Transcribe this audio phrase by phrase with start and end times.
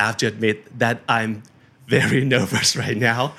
[0.00, 1.42] I have to admit that I'm
[1.86, 3.34] very nervous right now.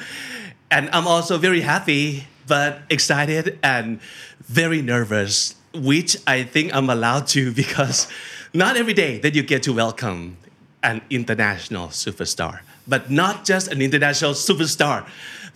[0.70, 4.00] And I'm also very happy, but excited and
[4.46, 8.08] very nervous, which I think I'm allowed to because
[8.54, 10.38] not every day that you get to welcome
[10.84, 12.62] an international superstar.
[12.88, 15.08] But not just an international superstar,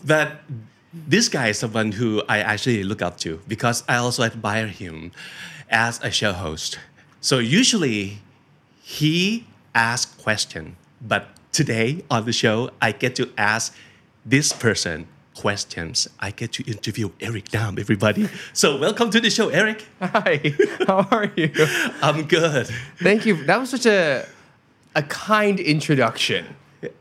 [0.05, 0.41] but
[0.94, 5.12] this guy is someone who I actually look up to because I also admire him
[5.70, 6.80] as a show host.
[7.22, 8.20] So usually
[8.82, 13.73] he asks question, but today on the show I get to ask
[14.26, 16.07] this person questions.
[16.20, 18.29] I get to interview Eric Nam, everybody.
[18.54, 19.85] So welcome to the show, Eric.
[20.02, 20.55] Hi,
[20.87, 21.52] how are you?
[22.02, 22.68] I'm good.
[22.99, 23.43] Thank you.
[23.46, 24.26] That was such a
[24.96, 26.55] a kind introduction.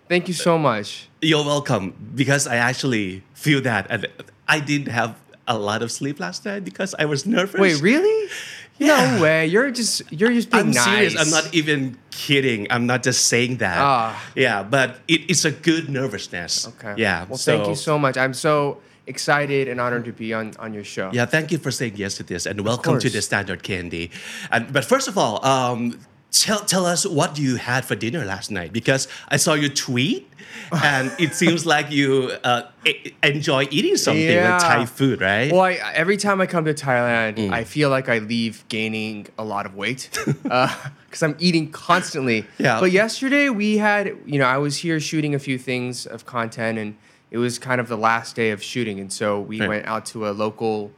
[0.08, 1.08] Thank you so much.
[1.22, 4.06] You're welcome because I actually feel that and
[4.48, 7.60] I didn't have a lot of sleep last night because I was nervous.
[7.60, 8.30] Wait, really?
[8.78, 9.16] Yeah.
[9.16, 9.46] No way.
[9.46, 10.84] You're just you're just being I'm nice.
[10.84, 11.20] serious.
[11.20, 12.66] I'm not even kidding.
[12.70, 13.78] I'm not just saying that.
[13.78, 14.32] Ah.
[14.34, 16.68] Yeah, but it, it's a good nervousness.
[16.68, 16.94] Okay.
[16.98, 17.26] Yeah.
[17.28, 18.16] Well, thank you so much.
[18.16, 21.10] I'm so excited and honored to be on on your show.
[21.12, 24.10] Yeah, thank you for saying yes to this, and welcome to the Standard Candy.
[24.50, 26.00] And but first of all, um,
[26.34, 30.28] tell tell us what you had for dinner last night because I saw your tweet,
[30.82, 32.62] and it seems like you uh,
[33.22, 35.52] enjoy eating something like Thai food, right?
[35.52, 37.52] Well, I, every time I come to Thailand, Mm.
[37.52, 40.10] I feel like I leave gaining a lot of weight
[40.42, 42.46] because I'm eating constantly.
[42.58, 42.80] Yeah.
[42.80, 46.78] But yesterday we had, you know, I was here shooting a few things of content,
[46.78, 46.96] and
[47.30, 49.68] it was kind of the last day of shooting, and so we Right.
[49.68, 50.90] went out to a local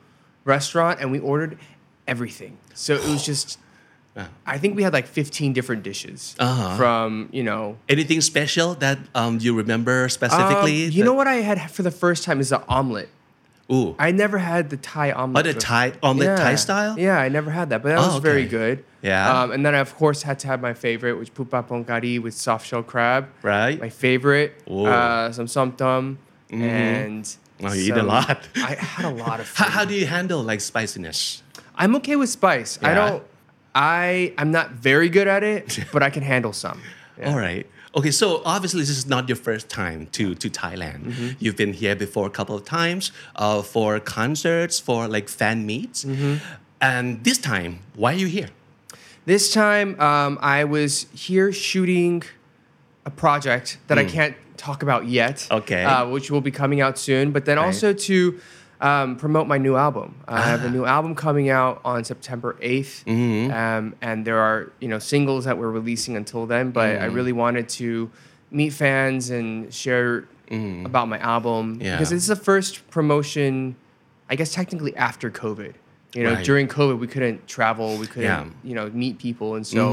[0.44, 1.58] restaurant and we ordered
[2.08, 2.56] everything.
[2.74, 3.58] So it was just.
[4.46, 6.76] I think we had like 15 different dishes Uh-huh.
[6.76, 10.84] from, you know, Anything special that um, you remember um, specifically?
[10.86, 13.08] you know what I had for the first time is an omelet.
[13.70, 13.96] Ooh.
[13.98, 15.46] I never had the Thai omelet.
[15.46, 15.58] Oh, the.
[15.58, 16.96] Thai omelet Thai style?
[16.98, 18.84] Yeah, I never had that, but that Oh, was very good.
[19.02, 19.42] Yeah.
[19.42, 22.34] Um, and then I of course had to have my favorite, which pupa pongkari with
[22.34, 23.28] soft shell crab.
[23.42, 23.78] Right.
[23.80, 24.54] My favorite.
[24.70, 24.86] Ooh.
[24.86, 26.16] Uh, some somtum
[26.50, 27.36] and.
[27.62, 28.48] Oh, you eat a lot.
[28.56, 29.52] I had a lot of.
[29.56, 31.42] How, how do you handle like spiciness?
[31.74, 32.78] I'm okay with spice.
[32.82, 33.22] I don't.
[33.76, 36.80] I I'm not very good at it, but I can handle some.
[37.18, 37.30] Yeah.
[37.32, 37.66] All right.
[37.98, 41.00] Okay, so obviously this is not your first time to to Thailand.
[41.04, 41.28] Mm-hmm.
[41.38, 46.04] You've been here before a couple of times uh, for concerts, for like fan meets,
[46.04, 46.34] Mm-hmm.
[46.80, 48.48] and this time, why are you here?
[49.26, 52.22] This time, um, I was here shooting
[53.04, 55.46] a project that I can't talk about yet.
[55.50, 55.84] Okay.
[55.84, 57.32] Uh, which will be coming out soon.
[57.32, 57.66] But then Right.
[57.66, 58.16] also to
[58.80, 60.16] um, promote my new album.
[60.28, 60.70] I have a Ah.
[60.70, 63.04] new album coming out on September 8th.
[63.04, 63.52] Mm-hmm.
[63.52, 66.70] Um, and there are, you know, singles that we're releasing until then.
[66.72, 67.02] But Mm-hmm.
[67.04, 68.10] I really wanted to
[68.50, 71.74] meet fans and share about my album.
[71.74, 71.82] Mm-hmm.
[71.82, 71.96] Yeah.
[71.96, 73.76] Because this is the first promotion,
[74.30, 75.74] I guess technically after COVID.
[76.14, 76.44] You know, Right.
[76.44, 78.44] during COVID, we couldn't travel, we couldn't, Yeah.
[78.44, 78.68] Mm-hmm.
[78.68, 79.54] you know, meet people.
[79.56, 79.92] And so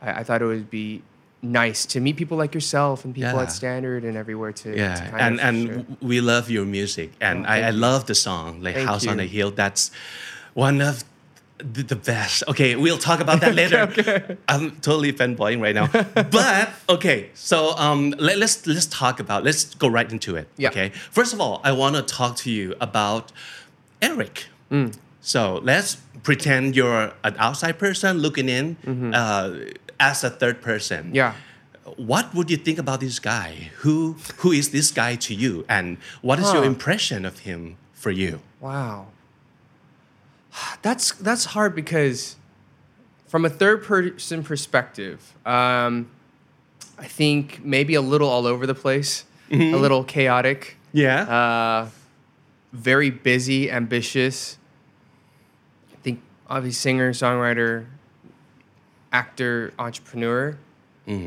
[0.00, 1.02] I, I thought it would be
[1.42, 3.42] nice to meet people like yourself and people Yeah.
[3.42, 6.08] at Standard and everywhere to, to Yeah, kind and of and share.
[6.08, 9.24] we love your music, and I, I love the song like Thank House on you.
[9.24, 9.50] a Hill.
[9.50, 9.90] That's
[10.54, 11.02] one of
[11.58, 12.42] the, the best.
[12.48, 13.80] Okay, we'll talk about that later.
[13.82, 15.88] Okay, I'm totally fanboying right now.
[16.30, 19.42] but okay, so um, let, let's let's talk about.
[19.44, 20.46] Let's go right into it.
[20.56, 20.70] Yeah.
[20.70, 20.90] Okay.
[21.10, 23.32] First of all, I want to talk to you about
[24.00, 24.46] Eric.
[24.70, 24.94] Mm.
[25.24, 28.76] So let's pretend you're an outside person looking in
[29.14, 31.14] uh, as a third person Mm-hmm.
[31.14, 31.34] Yeah.
[31.96, 33.70] what would you think about this guy?
[33.82, 38.10] Who who is this guy to you, and what is your impression of him for
[38.10, 38.40] you?
[38.60, 39.06] Wow.
[40.82, 42.36] That's that's hard because
[43.26, 46.10] from a third person perspective, um,
[46.98, 51.22] I think maybe a little all over the place, a little chaotic, Yeah.
[51.24, 51.88] uh,
[52.72, 54.58] very busy, ambitious.
[56.52, 57.86] Obviously singer, songwriter,
[59.12, 60.56] actor, entrepreneur.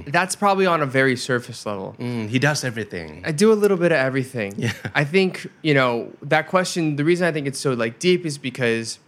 [0.07, 1.95] That's probably on a very surface level.
[2.00, 3.22] Mm, he does everything.
[3.25, 4.54] I do a little bit of everything.
[4.57, 4.72] Yeah.
[4.95, 8.38] I think, you know, that question, the reason I think it's so like deep is
[8.38, 9.00] because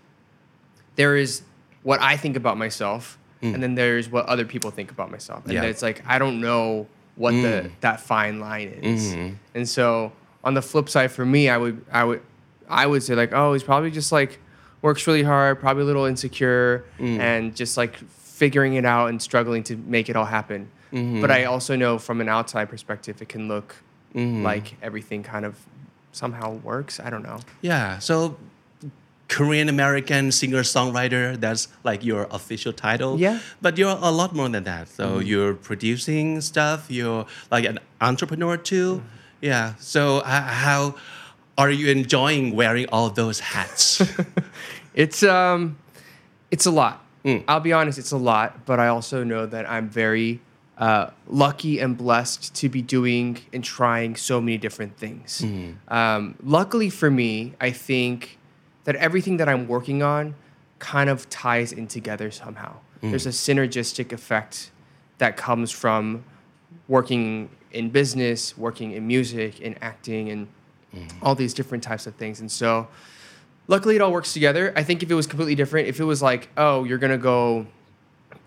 [0.95, 1.41] there is
[1.83, 5.45] what I think about myself and then there's what other people think about myself.
[5.45, 5.55] And Mm.
[5.55, 5.63] Yeah.
[5.65, 5.69] Mm.
[5.69, 9.13] it's like I don't know what the that fine line is.
[9.13, 9.35] Mm-hmm.
[9.55, 10.11] And so
[10.43, 12.21] on the flip side for me, I would I would
[12.69, 14.39] I would say like, oh, he's probably just like
[14.81, 17.19] works really hard, probably a little insecure Mm.
[17.19, 20.69] and just like figuring it out and struggling to make it all happen.
[20.94, 21.19] Mm-hmm.
[21.19, 23.75] but I also know from an outside perspective, it can look
[24.15, 24.41] mm-hmm.
[24.41, 25.59] like everything kind of
[26.13, 27.00] somehow works.
[27.00, 27.39] I don't know.
[27.62, 28.00] Yeah.
[28.00, 28.38] So
[29.27, 33.19] Korean American singer songwriter, that's like your official title.
[33.19, 33.39] Yeah.
[33.62, 34.88] But you're a lot more than that.
[34.88, 35.27] So mm-hmm.
[35.27, 39.03] you're producing stuff, you're like an entrepreneur too.
[39.41, 39.74] Yeah.
[39.79, 40.95] So h- how
[41.57, 44.01] are you enjoying wearing all those hats?
[44.94, 45.77] It's um,
[46.50, 47.06] it's a lot.
[47.48, 48.65] I'll be honest, it's a lot.
[48.65, 50.39] But I also know that I'm very
[50.80, 55.45] uh, lucky and blessed to be doing and trying so many different things.
[55.88, 58.39] Um, luckily for me, I think
[58.86, 60.33] that everything that I'm working on
[60.80, 62.77] kind of ties in together somehow.
[63.01, 64.71] There's a synergistic effect
[65.19, 66.24] that comes from
[66.88, 70.48] working in business, working in music, in acting, and
[71.22, 72.39] all these different types of things.
[72.39, 72.88] And so,
[73.68, 74.74] luckily, it all works together.
[74.75, 77.68] I think if it was completely different, if it was like, oh, you're gonna go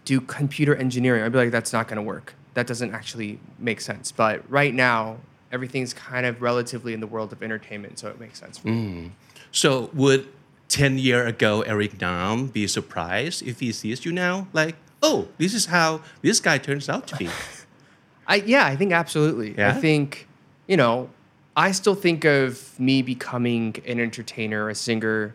[0.05, 2.35] do computer engineering, I'd be like, that's not gonna work.
[2.55, 4.11] That doesn't actually make sense.
[4.11, 5.19] But right now,
[5.53, 8.59] everything's kind of relatively in the world of entertainment, so it makes sense.
[8.59, 8.73] For me.
[8.73, 9.11] Mm.
[9.53, 10.29] so would
[10.69, 14.47] 10 year ago Eric Nam be surprised if he sees you now?
[14.53, 17.29] Like, oh, this is how this guy turns out to be.
[18.27, 19.57] I yeah, I think absolutely.
[19.57, 19.71] Yeah?
[19.71, 20.29] I think
[20.69, 21.11] you know,
[21.61, 25.35] I still think of me becoming an entertainer, a singer,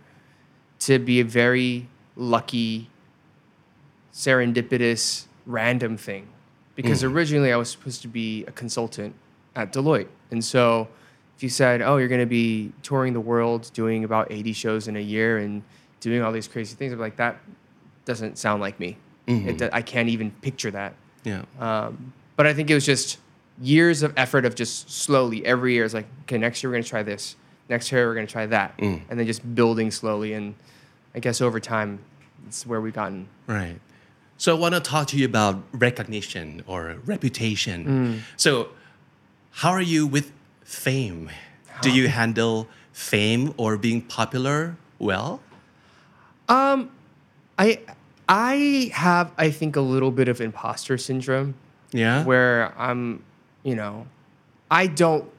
[0.80, 2.90] to be a very lucky,
[4.12, 6.28] serendipitous, random thing.
[6.74, 9.14] Because originally I was supposed to be a consultant
[9.56, 10.88] at Deloitte, and so
[11.38, 14.88] if you said, "Oh, you're going to be touring the world, doing about 80 shows
[14.88, 15.62] in a year, and
[16.00, 17.38] doing all these crazy things," I'm like, that
[18.06, 18.98] doesn't sound like me.
[19.62, 20.96] It, I can't even picture that.
[21.24, 21.44] Yeah.
[21.60, 23.20] Um, but I think it was just
[23.62, 25.86] years of effort of just slowly every year.
[25.86, 27.36] It's like, okay, next year we're gonna try this.
[27.70, 30.34] Next year we're gonna try that, and then just building slowly.
[30.34, 30.56] And
[31.16, 32.00] I guess over time,
[32.48, 33.28] it's where we've gotten.
[33.48, 33.80] Right.
[34.38, 38.24] So I want to talk to you about recognition or reputation.
[38.36, 38.68] So,
[39.52, 41.30] how are you with fame?
[41.82, 45.40] Do you handle fame or being popular well?
[46.50, 46.92] Um,
[47.58, 47.80] I
[48.28, 51.56] I have I think a little bit of imposter syndrome
[51.92, 52.24] Yeah.
[52.26, 53.24] where I'm,
[53.66, 54.08] you know,
[54.72, 55.30] I don't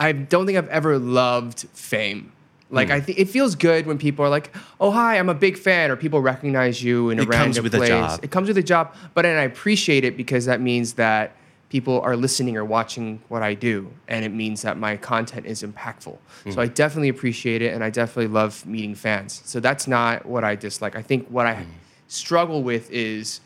[0.00, 2.32] I don't think I've ever loved fame.
[2.70, 2.94] Like hmm.
[2.94, 5.90] I think it feels good when people are like, "Oh hi, I'm a big fan,"
[5.90, 7.88] or people recognize you in a It comes random with a place.
[7.88, 8.20] job.
[8.22, 11.32] It comes with a job, but and I appreciate it because that means that
[11.70, 15.62] people are listening or watching what I do, and it means that my content is
[15.62, 16.16] impactful.
[16.44, 16.50] Hmm.
[16.50, 19.42] So I definitely appreciate it, and I definitely love meeting fans.
[19.44, 20.94] So that's not what I dislike.
[20.94, 21.70] I think what I hmm.
[22.06, 23.40] struggle with is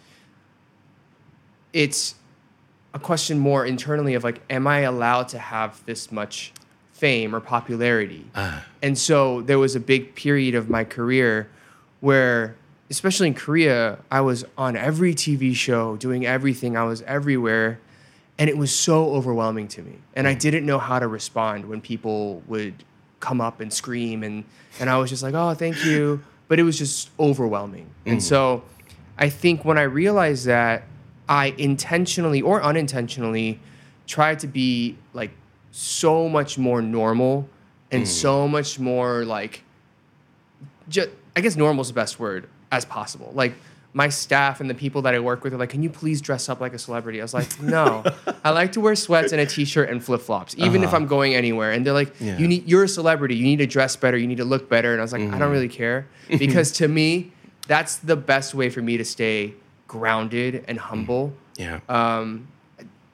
[1.73, 2.17] it's
[2.95, 6.53] a question more internally of like, am I allowed to have this much
[6.93, 8.27] fame or popularity?
[8.35, 8.61] Uh.
[8.83, 11.49] And so there was a big period of my career
[12.01, 12.57] where,
[12.91, 16.77] especially in Korea, I was on every TV show, doing everything.
[16.77, 17.81] I was everywhere.
[18.39, 19.99] And it was so overwhelming to me.
[20.15, 20.41] And I mm.
[20.41, 22.85] didn't know how to respond when people would
[23.21, 24.23] come up and scream.
[24.23, 24.45] And,
[24.81, 26.23] and I was just like, oh, thank you.
[26.49, 27.87] But it was just overwhelming.
[28.05, 28.23] And mm.
[28.23, 28.65] so
[29.17, 30.83] I think when I realized that,
[31.29, 33.61] I intentionally or unintentionally
[34.07, 35.31] try to be like
[35.71, 37.49] so much more normal
[37.91, 38.07] and mm.
[38.07, 39.63] so much more like
[40.89, 43.31] just I guess normal is the best word as possible.
[43.35, 43.55] Like
[43.95, 46.49] my staff and the people that I work with are like, "Can you please dress
[46.49, 48.03] up like a celebrity?" I was like, "No,
[48.45, 50.97] I like to wear sweats and a t-shirt and flip flops, even if uh-huh.
[50.97, 52.39] I'm going anywhere." And they're like, Yeah.
[52.39, 53.37] "You need, you're a celebrity.
[53.37, 54.17] You need to dress better.
[54.17, 55.51] You need to look better." And I was like, "I don't mm-hmm.
[55.51, 57.33] really care," because to me,
[57.67, 59.55] that's the best way for me to stay
[59.93, 60.81] grounded and mm.
[60.81, 61.33] humble.
[61.57, 61.81] Yeah.
[61.89, 62.49] Um,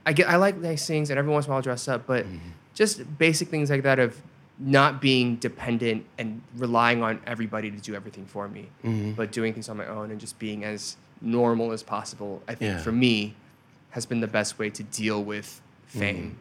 [0.06, 2.06] I get I like nice things and every once in a while I'll dress up,
[2.06, 2.50] but mm-hmm.
[2.72, 4.16] just basic things like that of
[4.58, 9.12] not being dependent and relying on everybody to do everything for me, mm-hmm.
[9.12, 12.42] but doing things on my own and just being as normal as possible.
[12.48, 12.82] I think Yeah.
[12.86, 13.34] for me
[13.90, 15.98] has been the best way to deal with mm-hmm.
[15.98, 16.38] fame.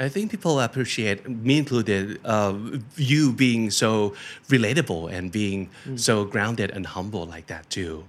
[0.00, 2.54] I think people appreciate, me included, uh,
[2.96, 4.14] you being so
[4.48, 5.98] relatable and being mm.
[5.98, 8.04] so grounded and humble like that too.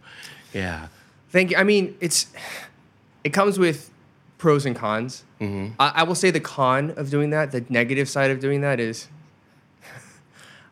[0.54, 0.88] Yeah.
[1.30, 1.58] Thank you.
[1.58, 2.28] I mean, it's
[3.24, 3.90] it comes with
[4.38, 5.24] pros and cons.
[5.42, 8.80] I, I will say the con of doing that, the negative side of doing that
[8.80, 9.08] is,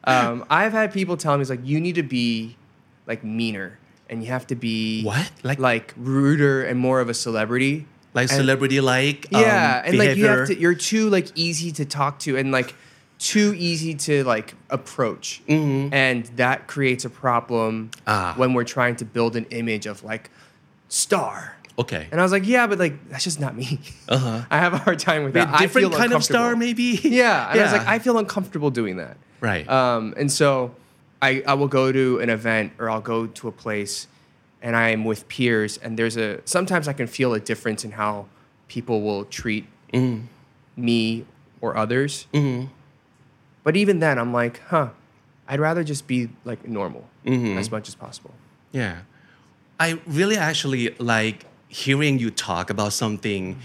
[0.03, 2.55] um, I've had people tell me it's like you need to be
[3.05, 3.77] like meaner
[4.09, 5.31] and you have to be What?
[5.43, 7.85] Like- like ruder and more of a celebrity.
[8.13, 11.85] Like And- celebrity like yeah, and like you have to you're too like easy to
[11.85, 12.73] talk to and like
[13.19, 18.01] too easy to like approach, and that creates a problem Mm-hmm.
[18.07, 18.33] Ah.
[18.37, 20.29] when we're trying to build an image of like
[20.89, 21.55] star.
[21.79, 22.07] Okay.
[22.11, 23.79] And I was like, yeah, but like that's just not me.
[24.09, 24.43] Uh-huh.
[24.49, 25.53] I have a hard time with A that.
[25.53, 26.99] I different kind of star, maybe?
[27.03, 29.17] Yeah, and I was like, I feel uncomfortable doing that.
[29.41, 29.67] Right.
[29.69, 30.73] Um, and so
[31.21, 34.07] I, I will go to an event or I'll go to a place
[34.61, 38.25] and I'm with peers, and there's a sometimes I can feel a difference in how
[38.67, 39.67] people will treat
[40.75, 41.25] me
[41.61, 42.27] or others.
[42.33, 42.65] Hmm.
[43.63, 44.89] But even then, I'm like, huh,
[45.47, 48.33] I'd rather just be like normal as much as possible.
[48.71, 49.01] Yeah.
[49.79, 53.59] I really actually like hearing you talk about something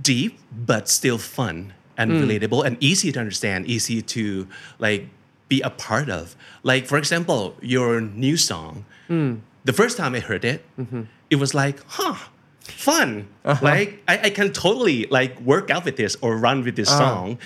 [0.00, 2.22] deep but still fun and mm.
[2.22, 4.46] relatable and easy to understand, easy to
[4.78, 5.08] like
[5.48, 6.36] be a part of.
[6.62, 8.84] Like for example, your new song.
[9.08, 9.40] Mm.
[9.64, 11.02] The first time I heard it, mm-hmm.
[11.30, 12.14] it was like, huh,
[12.60, 13.28] fun.
[13.44, 13.64] Uh-huh.
[13.64, 16.98] Like I, I can totally like work out with this or run with this uh-huh.
[16.98, 17.38] song.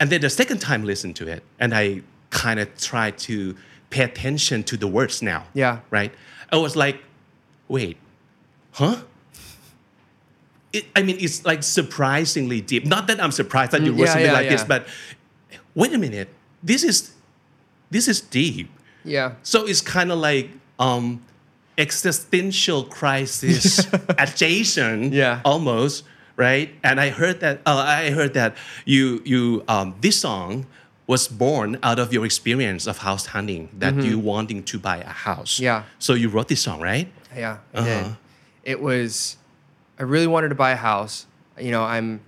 [0.00, 3.56] And then the second time listen to it, and I kind of try to
[3.90, 5.46] pay attention to the words now.
[5.54, 5.80] Yeah.
[5.90, 6.12] Right?
[6.50, 7.02] I was like,
[7.74, 7.96] wait,
[8.78, 8.96] huh?
[10.72, 12.84] It, I mean, it's like surprisingly deep.
[12.86, 14.86] Not that I'm surprised that you Mm, wrote yeah, something yeah, like this, but
[15.74, 16.28] wait a minute.
[16.62, 17.12] This is
[17.90, 18.68] this is deep.
[19.04, 19.34] Yeah.
[19.42, 21.22] So it's kind of like um,
[21.78, 23.86] existential crisis
[24.18, 25.40] adjacent, Yeah.
[25.44, 26.04] almost
[26.36, 26.74] right.
[26.82, 27.60] And I heard that.
[27.66, 30.66] Uh, I heard that you you um, this song
[31.06, 35.12] was born out of your experience of house hunting that you wanting to buy a
[35.28, 35.56] house.
[35.56, 35.64] Mm-hmm.
[35.64, 35.82] Yeah.
[36.00, 37.06] So you wrote this song, right?
[37.36, 37.86] Yeah, I Uh-huh.
[38.04, 38.16] did.
[38.64, 39.36] It was,
[39.98, 41.26] I really wanted to buy a house.
[41.58, 42.20] You know, I'm,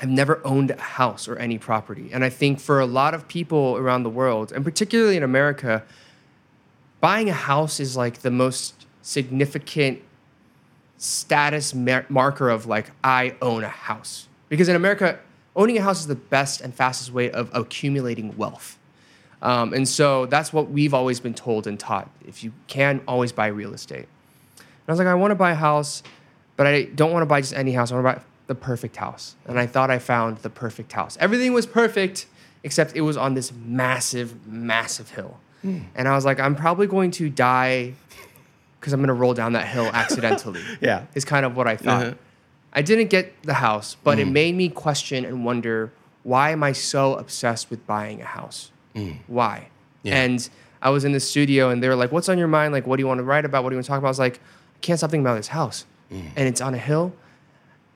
[0.00, 3.28] I've never owned a house or any property, and I think for a lot of
[3.28, 5.82] people around the world, and particularly in America,
[7.00, 10.00] buying a house is like the most significant
[10.98, 14.28] status mar- marker of like I own a house.
[14.48, 15.18] Because in America,
[15.56, 18.78] owning a house is the best and fastest way of accumulating wealth.
[19.40, 22.08] Um, and so that's what we've always been told and taught.
[22.26, 24.06] If you can, always buy real estate.
[24.82, 26.02] And I was like, I want to buy a house,
[26.56, 27.92] but I don't want to buy just any house.
[27.92, 29.36] I want to buy the perfect house.
[29.46, 31.16] And I thought I found the perfect house.
[31.20, 32.26] Everything was perfect,
[32.64, 35.38] except it was on this massive, massive hill.
[35.62, 35.80] Hmm.
[35.94, 37.94] And I was like, I'm probably going to die
[38.80, 40.60] because I'm going to roll down that hill accidentally.
[40.80, 41.06] Yeah.
[41.14, 42.02] Is kind of what I thought.
[42.02, 42.14] Uh-huh.
[42.72, 44.32] I didn't get the house, but it hmm.
[44.32, 45.92] made me question and wonder
[46.24, 48.70] why am I so obsessed with buying a house?
[48.94, 49.12] Hmm.
[49.26, 49.68] Why?
[50.02, 50.22] Yeah.
[50.22, 50.48] And
[50.80, 52.72] I was in the studio and they were like, What's on your mind?
[52.72, 53.62] Like, what do you want to write about?
[53.62, 54.08] What do you want to talk about?
[54.08, 54.40] I was like,
[54.82, 55.86] can't stop thinking about this house.
[56.10, 56.30] Mm.
[56.36, 57.12] And it's on a hill.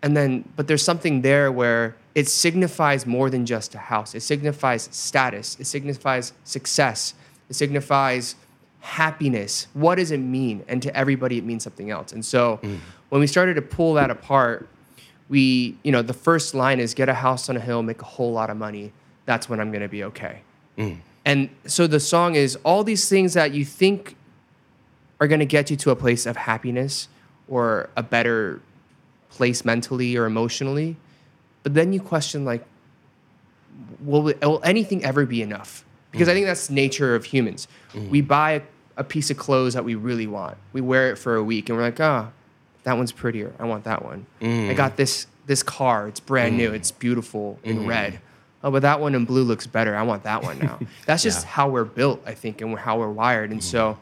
[0.02, 4.14] And then, but there's something there where it signifies more than just a house.
[4.14, 5.56] It signifies status.
[5.60, 7.14] It signifies success.
[7.50, 8.36] It signifies
[8.80, 9.66] happiness.
[9.74, 10.64] What does it mean?
[10.68, 12.12] And to everybody, it means something else.
[12.12, 12.78] And so mm.
[13.08, 14.68] when we started to pull that apart,
[15.28, 18.04] we, you know, the first line is get a house on a hill, make a
[18.04, 18.92] whole lot of money.
[19.24, 20.42] That's when I'm going to be okay.
[20.78, 20.98] Mm.
[21.24, 24.16] And so the song is all these things that you think
[25.20, 27.08] are going to get you to a place of happiness
[27.48, 28.60] or a better
[29.30, 30.96] place mentally or emotionally.
[31.62, 32.64] But then you question, like,
[34.00, 35.84] will, it, will anything ever be enough?
[36.10, 36.34] Because I mm.
[36.36, 37.68] think that's the nature of humans.
[37.92, 38.08] Mm.
[38.08, 38.62] We buy a,
[38.98, 40.56] a piece of clothes that we really want.
[40.72, 42.30] We wear it for a week and we're like, ah,
[42.84, 43.52] that one's prettier.
[43.58, 44.26] I want that one.
[44.40, 44.76] I mm.
[44.76, 46.08] got this this car.
[46.08, 46.72] It's brand new.
[46.72, 48.20] It's beautiful in red.
[48.64, 49.94] Oh, but that one in blue looks better.
[49.94, 50.80] I want that one now.
[51.06, 51.50] That's just Yeah.
[51.50, 53.52] how we're built, I think, and how we're wired.
[53.52, 53.98] And so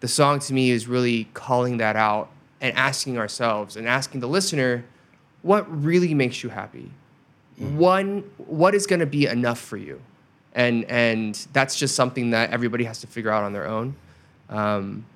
[0.00, 2.30] the song to me is really calling that out
[2.60, 4.84] and asking ourselves and asking the listener
[5.42, 6.90] what really makes you happy?
[7.56, 10.00] One what is going to be enough for you?
[10.54, 13.96] And and that's just something that everybody has to figure out on their own.
[14.48, 15.06] Um,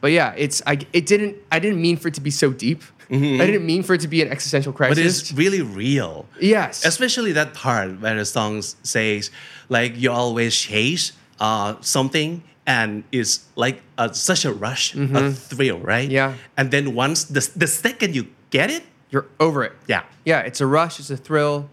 [0.00, 2.82] but yeah it's I, it didn't i didn't mean for it to be so deep.
[3.08, 4.98] I didn't mean for it to be an existential crisis.
[4.98, 6.26] But it's really real.
[6.40, 6.84] yes.
[6.84, 9.30] Especially that part where the song says,
[9.68, 15.78] like, you always chase uh, something and it's like a, such a rush, a thrill,
[15.78, 16.08] right?
[16.08, 16.12] Mm-hmm.
[16.12, 16.34] Yeah.
[16.56, 20.02] And then once the, the second you get it, you're over it yeah.
[20.24, 21.70] yeah it's a rush it's a thrill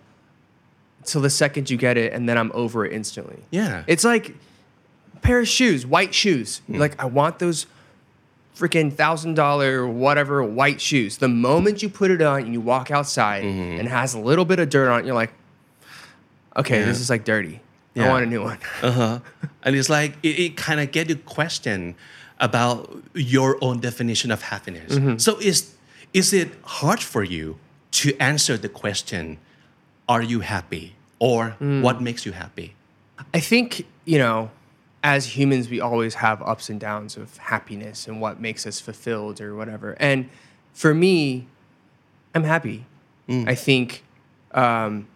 [1.03, 3.84] till the second you get it and then i'm over it instantly Yeah.
[3.88, 4.36] It's like
[5.15, 6.62] a pair of shoes, white shoes.
[6.67, 7.65] You're Like I want those
[8.55, 11.17] freaking thousand dollar whatever white shoes.
[11.17, 14.46] The moment you put it on and you walk outside and it has a little
[14.46, 15.34] bit of dirt on it, you're like,
[16.55, 16.86] okay, Yeah.
[16.86, 17.62] this is like dirty.
[17.96, 18.58] I want a new one.
[18.82, 19.20] Uh-huh.
[19.64, 21.96] And it's like it, it kind of get you question
[22.40, 24.96] about your own definition of happiness.
[24.96, 25.18] Mm-hmm.
[25.18, 25.76] So is
[26.14, 27.58] is it hard for you
[27.92, 29.38] to answer the question,
[30.10, 30.96] are you happy?
[31.20, 31.82] Or Mm.
[31.82, 32.74] what makes you happy?
[33.34, 34.50] I think, you know,
[35.04, 39.40] as humans, we always have ups and downs of happiness and what makes us fulfilled
[39.40, 39.96] or whatever.
[40.00, 40.30] And
[40.74, 41.48] for me,
[42.36, 42.86] I'm happy.
[43.30, 44.04] I think
[44.52, 45.08] um,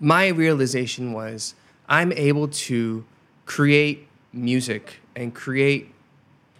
[0.00, 1.54] my realization was
[1.88, 3.04] I'm able to
[3.46, 5.92] create music and create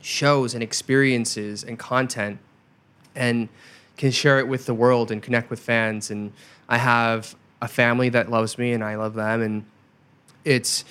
[0.01, 2.39] shows and experiences and content
[3.15, 3.49] and
[3.97, 6.11] can share it with the world and connect with fans.
[6.11, 6.33] And
[6.69, 9.41] I have a family that loves me and I love them.
[9.41, 9.65] And
[10.45, 10.85] it's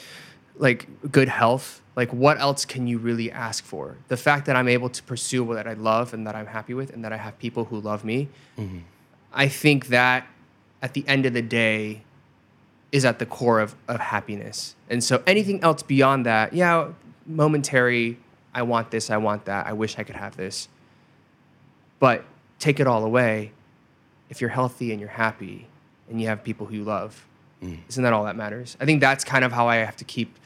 [0.57, 3.97] like good health like what else can you really ask for?
[4.07, 6.91] The fact that I'm able to pursue what I love and that I'm happy with
[6.91, 8.29] and that I have people who love me.
[8.57, 8.79] Mm-hmm.
[9.31, 10.27] I think that
[10.81, 12.03] at the end of the day
[12.93, 14.75] is at the core of, of happiness.
[14.87, 16.89] And so anything else beyond that, yeah,
[17.25, 18.19] momentary,
[18.53, 20.69] I want this, I want that, I wish I could have this.
[21.99, 22.23] But
[22.59, 23.51] take it all away,
[24.29, 25.67] if you're healthy and you're happy
[26.07, 27.25] and you have people who you love,
[27.63, 27.79] mm.
[27.89, 28.77] isn't that all that matters?
[28.79, 30.37] I think that's kind of how I have to keep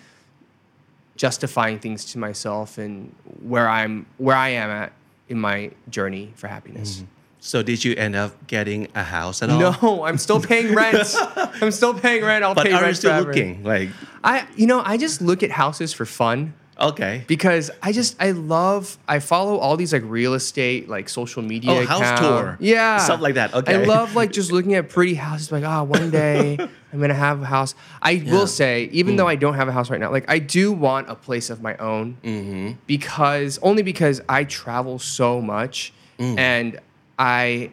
[1.18, 4.94] justifying things to myself and where I'm where I am at
[5.27, 6.98] in my journey for happiness.
[6.98, 7.06] Mm-hmm.
[7.48, 9.58] So did you end up getting a house at all?
[9.82, 11.16] No, I'm still paying rent.
[11.62, 12.44] I'm still paying rent.
[12.44, 13.27] I'll But pay are you rent still forever.
[13.30, 13.63] looking?
[13.63, 13.89] Like,
[14.22, 17.24] I you know, I just look at houses for fun okay.
[17.25, 21.72] because I just I love I follow all these like real estate like social media
[21.72, 22.58] Oh, house account- tour.
[22.60, 23.54] yeah Stuff like that.
[23.54, 23.75] Okay.
[23.75, 26.58] I love like just looking at pretty houses like ah one day
[26.92, 28.34] I'm gonna have a house I Yeah.
[28.34, 29.18] will say even Mm.
[29.20, 31.62] though I don't have a house right now like I do want a place of
[31.62, 32.72] my own Mm-hmm.
[32.88, 36.39] because only because I travel so much Mm.
[36.39, 36.80] and
[37.17, 37.71] I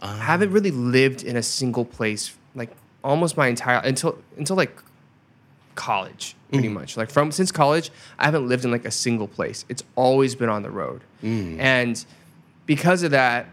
[0.00, 0.16] Ah.
[0.16, 2.70] haven't really lived in a single place like
[3.02, 4.80] almost my entire until until like
[5.74, 6.72] college pretty mm.
[6.72, 6.96] much.
[6.96, 9.64] Like from since college i haven't lived in like a single place.
[9.68, 11.02] It's always been on the road.
[11.22, 11.58] Mm.
[11.58, 12.04] And
[12.66, 13.46] because of that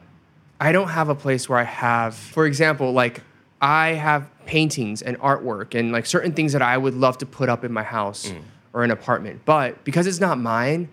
[0.59, 3.21] i don't have a place where i have for example like
[3.61, 7.49] i have paintings and artwork and like certain things that i would love to put
[7.49, 8.41] up in my house mm.
[8.71, 9.41] or an apartment.
[9.45, 10.89] But because it's not mine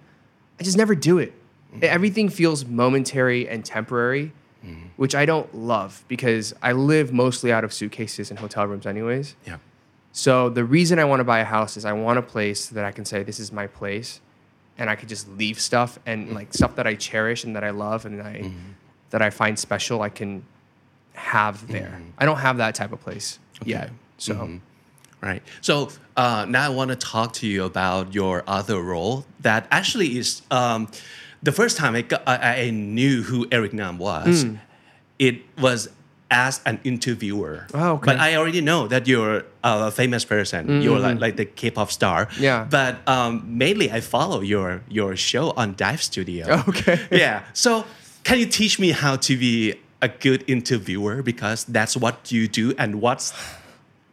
[0.58, 1.32] i just never do it
[1.80, 4.32] everything feels momentary and temporary
[4.64, 4.86] mm-hmm.
[4.96, 9.34] which i don't love because i live mostly out of suitcases and hotel rooms anyways
[9.46, 9.56] Yeah.
[10.12, 12.84] so the reason I want to buy a house is I want a place that
[12.84, 14.20] I can say this is my place,
[14.76, 16.34] and I could just leave stuff and mm.
[16.34, 18.72] like stuff that I cherish and that I love and I mm-hmm.
[19.10, 20.02] that I find special.
[20.02, 20.44] I can
[21.14, 21.94] have there.
[21.94, 22.10] Mm-hmm.
[22.18, 23.90] I don't have that type of place yet.
[24.18, 24.60] So
[25.22, 25.42] Right.
[25.60, 30.18] So uh, now I want to talk to you about your other role that actually
[30.18, 30.88] is um,
[31.42, 34.46] the first time I, got, I, I knew who Eric Nam was.
[35.18, 35.88] It was
[36.30, 37.66] as an interviewer.
[37.74, 38.06] Oh, okay.
[38.06, 40.80] But I already know that you're a famous person.
[40.80, 42.26] You're like, like the K-pop star.
[42.26, 42.42] Mm-hmm.
[42.42, 42.66] Yeah.
[42.68, 46.64] But um, mainly I follow your your show on Dive Studio.
[46.68, 46.98] Okay.
[47.10, 47.44] yeah.
[47.52, 47.84] So
[48.24, 52.74] can you teach me how to be a good interviewer because that's what you do
[52.76, 53.32] and what's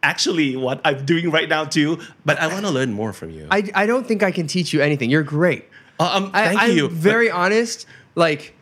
[0.02, 1.98] actually what I'm doing right now too.
[2.24, 3.48] But I want to learn more from you.
[3.50, 5.10] I, I don't think I can teach you anything.
[5.10, 5.64] You're great.
[6.00, 6.88] Uh, um, I, thank I'm you.
[6.88, 7.86] very honest.
[8.14, 8.54] Like,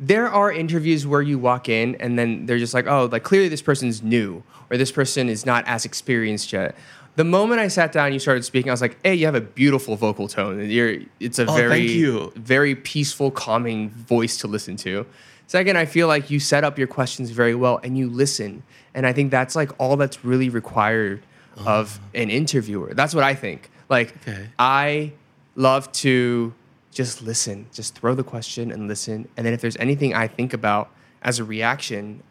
[0.00, 3.48] there are interviews where you walk in and then they're just like, oh, like clearly
[3.48, 6.74] this person's new or this person is not as experienced yet.
[7.16, 9.36] The moment I sat down and you started speaking, I was like, hey, you have
[9.36, 10.68] a beautiful vocal tone.
[10.68, 12.04] You're, it's a Oh, very,
[12.34, 15.06] very peaceful, calming voice to listen to.
[15.46, 18.62] Second, I feel like you set up your questions very well and you listen.
[18.94, 21.22] And I think that's like all that's really required
[21.66, 22.94] of an interviewer.
[22.94, 23.70] That's what I think.
[23.88, 24.48] Like, Okay.
[24.58, 25.12] I
[25.54, 26.52] love to
[26.94, 29.28] just listen, just throw the question and listen.
[29.36, 30.90] And then if there's anything I think about
[31.22, 32.22] as a reaction,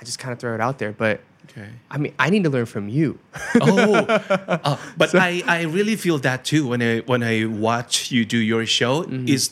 [0.00, 0.92] I just kind of throw it out there.
[0.92, 1.68] But Okay.
[1.90, 3.18] I mean, I need to learn from you.
[3.60, 8.24] oh, uh, but I, I really feel that too when I when I watch you
[8.24, 9.02] do your show.
[9.02, 9.28] Mm-hmm.
[9.28, 9.50] Is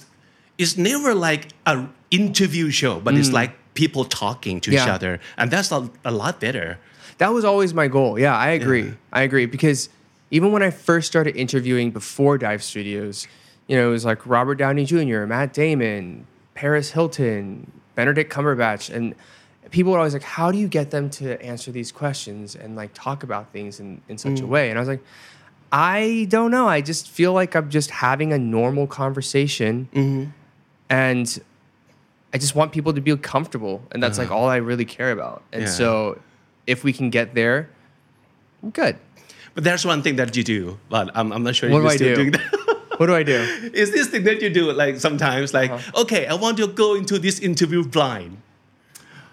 [0.56, 4.94] it's never like a interview show, but it's like people talking to each Mm.
[4.94, 6.78] Other, and that's a, a lot better.
[7.18, 8.18] That was always my goal.
[8.18, 8.84] Yeah, I agree.
[8.84, 8.94] Yeah.
[9.12, 9.90] I agree because
[10.30, 13.26] even when I first started interviewing before Dive Studios,
[13.66, 19.14] you know, it was like Robert Downey Jr., Matt Damon, Paris Hilton, Benedict Cumberbatch, and
[19.70, 22.90] people were always like, "How do you get them to answer these questions and like
[22.94, 24.48] talk about things in in such a mm.
[24.48, 25.02] way?" And I was like,
[25.72, 26.68] I don't know.
[26.68, 30.30] I just feel like I'm just having a normal conversation, mm-hmm.
[30.90, 31.40] and
[32.34, 34.36] I just want people to be comfortable, and that's like uh-huh.
[34.36, 35.42] all I really care about.
[35.50, 35.68] And Yeah.
[35.68, 36.20] so,
[36.66, 37.70] if we can get there,
[38.62, 38.96] I'm good.
[39.54, 41.96] But there's one thing that you do, but I'm, I'm not sure What you're I
[41.96, 42.14] still do?
[42.16, 42.61] doing that.
[43.02, 43.34] What do I do?
[43.74, 46.02] Is this thing that you do like sometimes like Uh-huh.
[46.02, 48.36] okay, I want to go into this interview blind.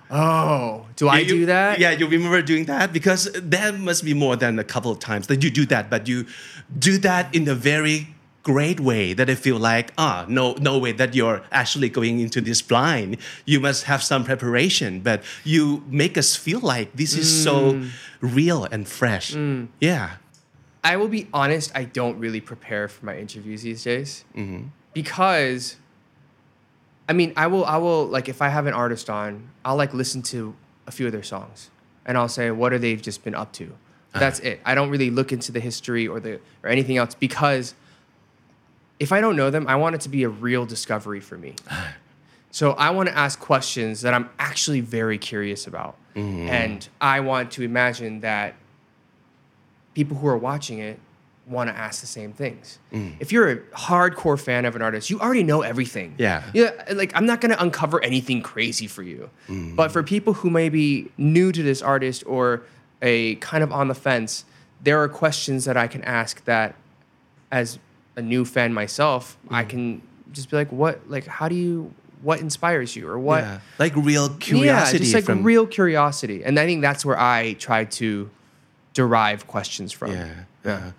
[0.09, 1.77] Oh, do I You- do that?
[1.79, 5.27] Yeah, you remember doing that because there must be more than a couple of times
[5.27, 6.25] that you do that, but you
[6.79, 8.07] do that in a very
[8.41, 12.41] great way that I feel like ah no no way that you're actually going into
[12.41, 13.17] this blind.
[13.45, 17.89] You must have some preparation, but you make us feel like this is so Mm.
[18.21, 19.35] real and fresh.
[19.79, 20.17] Yeah.
[20.89, 24.69] I will be honest, I don't really prepare for my interviews these days mm-hmm.
[24.91, 25.75] because
[27.07, 29.93] I mean, I will I will like if I have an artist on, I'll like
[29.93, 30.55] listen to
[30.87, 31.69] a few of their songs
[32.07, 33.65] and I'll say what are they just been up to.
[33.65, 34.19] Uh-huh.
[34.19, 34.61] That's it.
[34.65, 37.75] I don't really look into the history or the or anything else because
[38.99, 41.53] if I don't know them, I want it to be a real discovery for me.
[42.51, 45.95] So I want to ask questions that I'm actually very curious about.
[46.15, 46.49] Mm-hmm.
[46.49, 48.55] And I want to imagine that
[49.93, 50.99] people who are watching it
[51.49, 52.77] want to ask the same things.
[52.93, 53.15] Mm.
[53.19, 56.15] If you're a hardcore fan of an artist, you already know everything.
[56.17, 56.43] Yeah.
[56.53, 56.71] Yeah.
[56.93, 59.29] Like I'm not gonna uncover anything crazy for you.
[59.47, 59.75] Mm.
[59.75, 62.61] But for people who may be new to this artist or
[63.01, 64.45] a kind of on the fence,
[64.81, 66.75] there are questions that I can ask that
[67.51, 67.79] as
[68.15, 69.69] a new fan myself, I mm.
[69.69, 73.59] can just be like, what like how do you what inspires you or what Yeah.
[73.79, 76.43] Like real curiosity yeah, just like from real curiosity.
[76.43, 78.29] And I think that's where I try to
[79.03, 80.11] derive questions from.
[80.11, 80.33] Yeah.
[80.65, 80.91] yeah.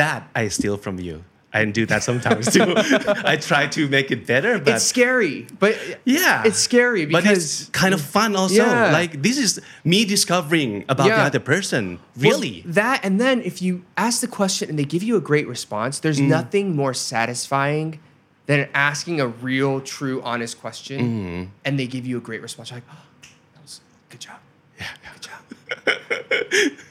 [0.00, 1.16] That I steal from you.
[1.50, 2.74] I do that sometimes too.
[3.32, 5.72] I try to make it better, but It's scary, but
[6.04, 8.62] yeah, it's scary but because it's kind of fun also.
[8.64, 8.92] Yeah.
[9.00, 11.84] Like this is me discovering about the other person.
[12.20, 12.56] Well, Really?
[12.80, 15.94] that and then if you ask the question and they give you a great response,
[16.04, 16.28] there's Mm.
[16.38, 17.98] nothing more satisfying
[18.48, 21.42] than asking a real, true, honest question Mm-hmm.
[21.64, 22.66] and they give you a great response.
[22.70, 23.04] You're like, oh,
[23.54, 23.80] that was
[24.12, 24.38] good job.
[24.80, 25.42] Yeah, good job.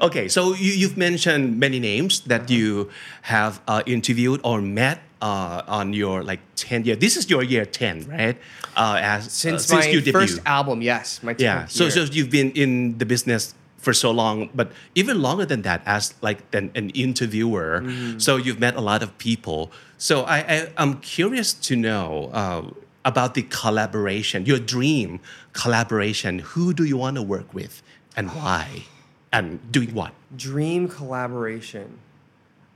[0.00, 2.54] Okay, so you, you've mentioned many names that Uh-huh.
[2.54, 2.90] you
[3.22, 6.96] have uh, interviewed or met uh, on your like 10 year.
[6.96, 8.36] This is your year 10, right?
[8.76, 11.66] Uh, as, uh, Since, my you first album, yes, my 10th Yeah.
[11.66, 11.90] So, year.
[11.90, 16.14] so you've been in the business for so long, but even longer than that, as
[16.20, 17.80] like an, an interviewer.
[17.80, 18.18] Mm-hmm.
[18.18, 19.70] So you've met a lot of people.
[19.98, 22.62] So I, I I'm curious to know uh,
[23.04, 25.20] about the collaboration, your dream
[25.52, 26.40] collaboration.
[26.52, 27.82] Who do you want to work with,
[28.16, 28.84] and why,
[29.32, 30.12] and doing what?
[30.36, 31.98] dream collaboration.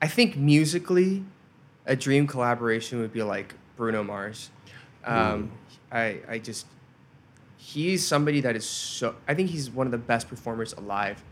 [0.02, 1.24] I think musically,
[1.86, 4.50] a dream collaboration would be like Bruno Mars.
[5.04, 5.52] Um,
[5.92, 6.66] I I just
[7.56, 9.14] he's somebody that is so.
[9.28, 11.22] I think he's one of the best performers alive.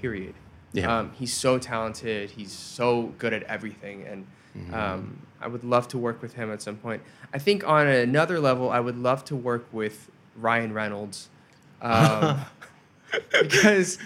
[0.00, 0.34] Period.
[0.72, 0.98] Yeah.
[0.98, 2.30] Um, he's so talented.
[2.30, 6.60] He's so good at everything, and um, I would love to work with him at
[6.60, 7.02] some point.
[7.32, 11.28] I think on another level, I would love to work with Ryan Reynolds.
[11.82, 12.40] Um,
[13.32, 13.96] because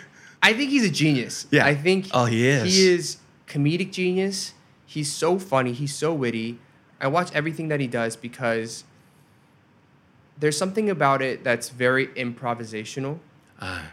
[0.44, 1.46] I think he's a genius.
[1.50, 1.64] Yeah.
[1.64, 2.62] I think Oh, he is.
[2.74, 4.52] He is comedic genius.
[4.84, 5.72] He's so funny.
[5.72, 6.58] He's so witty.
[7.00, 8.84] I watch everything that he does because
[10.38, 13.20] there's something about it that's very improvisational.
[13.60, 13.90] Ah.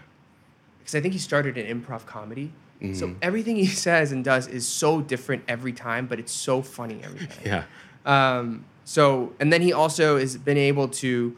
[0.79, 2.51] Because I think he started in improv comedy.
[2.81, 2.95] Mm-hmm.
[2.95, 6.99] So everything he says and does is so different every time, but it's so funny
[7.01, 7.45] every time.
[7.45, 7.63] Yeah.
[8.05, 11.37] Um, so, and then he also has been able to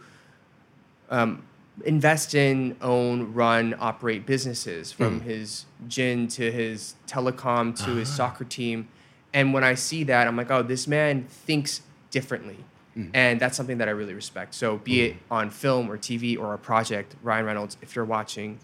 [1.09, 1.43] um,
[1.85, 5.23] invest in, own, run, operate businesses from mm.
[5.23, 8.15] his gin to his telecom to his ah.
[8.15, 8.87] soccer team.
[9.33, 11.81] And when I see that, I'm like, oh, this man thinks
[12.11, 12.57] differently.
[12.95, 13.09] Mm.
[13.13, 14.53] And that's something that I really respect.
[14.53, 15.05] So, be mm.
[15.05, 18.59] it on film or TV or a project, Ryan Reynolds, if you're watching,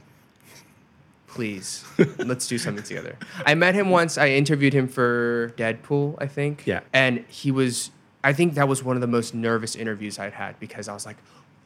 [1.29, 1.85] please
[2.17, 3.17] let's do something together.
[3.45, 4.17] I met him once.
[4.17, 6.63] I interviewed him for Deadpool, I think.
[6.65, 6.81] Yeah.
[6.93, 7.91] And he was.
[8.23, 11.05] I think that was one of the most nervous interviews I'd had because I was
[11.05, 11.15] like,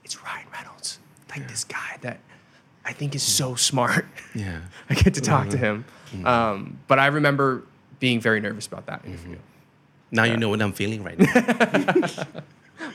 [0.03, 0.72] "It's Ryan Reynolds,
[1.35, 2.19] like this guy that
[2.85, 4.61] I think is so smart." Yeah.
[4.89, 5.85] I get to talk to him.
[6.25, 7.63] Um, but I remember
[7.99, 9.37] being very nervous about that interview.
[10.11, 12.07] Now you know what I'm feeling right now.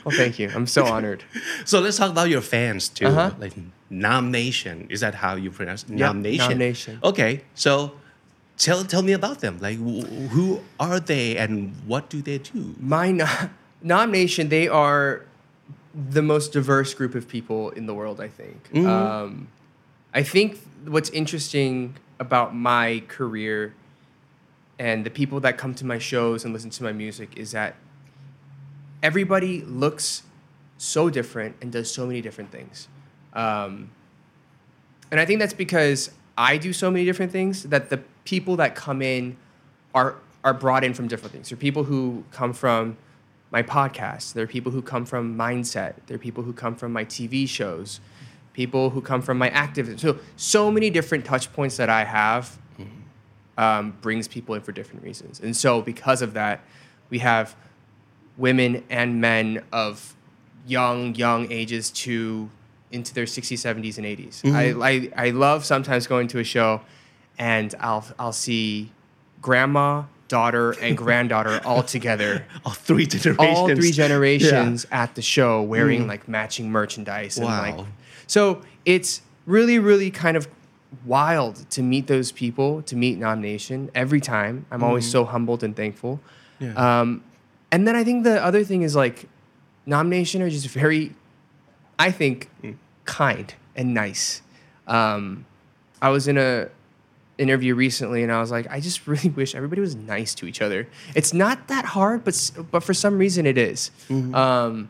[0.05, 0.49] Well, thank you.
[0.53, 1.23] I'm so honored.
[1.65, 3.07] so let's talk about your fans too.
[3.07, 3.31] Uh-huh.
[3.39, 3.53] Like
[3.89, 4.87] Nam Nation.
[4.89, 5.89] Is that how you pronounce it?
[5.89, 6.49] Yep, Nam Nation?
[6.49, 6.99] Nam Nation.
[7.03, 7.41] Okay.
[7.55, 7.93] So
[8.57, 9.57] tell tell me about them.
[9.59, 12.75] Like wh- who are they and what do they do?
[12.79, 13.11] My
[13.81, 15.25] Nam Nation, they are
[15.93, 18.69] the most diverse group of people in the world, I think.
[18.85, 19.47] Um,
[20.13, 23.73] I think what's interesting about my career
[24.77, 27.75] and the people that come to my shows and listen to my music is that
[29.03, 30.23] everybody looks
[30.77, 32.87] so different and does so many different things.
[33.33, 33.91] Um,
[35.11, 38.75] and I think that's because I do so many different things that the people that
[38.75, 39.37] come in
[39.93, 41.49] are are brought in from different things.
[41.49, 42.95] There are people who come from
[43.51, 44.33] my podcast.
[44.33, 45.95] There are people who come from mindset.
[46.07, 47.99] There are people who come from my TV shows.
[48.53, 49.97] People who come from my activism.
[49.97, 52.57] So so many different touch points that I have
[53.57, 55.39] um, brings people in for different reasons.
[55.41, 56.61] And so because of that,
[57.09, 57.55] we have
[58.37, 60.15] women and men of
[60.65, 62.49] young, young ages to
[62.91, 64.41] into their 60s, 70s, and 80s.
[64.55, 66.81] I, I, I love sometimes going to a show
[67.37, 68.91] and I'll, I'll see
[69.41, 72.45] grandma, daughter, and granddaughter all together.
[72.65, 73.57] Oh, three generations.
[73.57, 77.37] All three generations at the show wearing like matching merchandise.
[77.37, 77.61] And Wow.
[77.61, 77.85] like,
[78.27, 80.47] so it's really, really kind of
[81.05, 84.65] wild to meet those people, to meet Nam Nation every time.
[84.71, 86.19] I'm always so humbled and thankful.
[86.59, 86.73] Yeah.
[87.01, 87.23] Um,
[87.71, 89.27] and then I think the other thing is like,
[89.85, 91.15] Nam Nation are just very,
[91.97, 92.49] I think,
[93.05, 94.41] kind and nice.
[94.87, 95.45] Um,
[96.01, 96.69] I was in a
[97.39, 100.61] interview recently, and I was like, I just really wish everybody was nice to each
[100.61, 100.87] other.
[101.15, 103.91] It's not that hard, but but for some reason it is.
[104.09, 104.89] Um,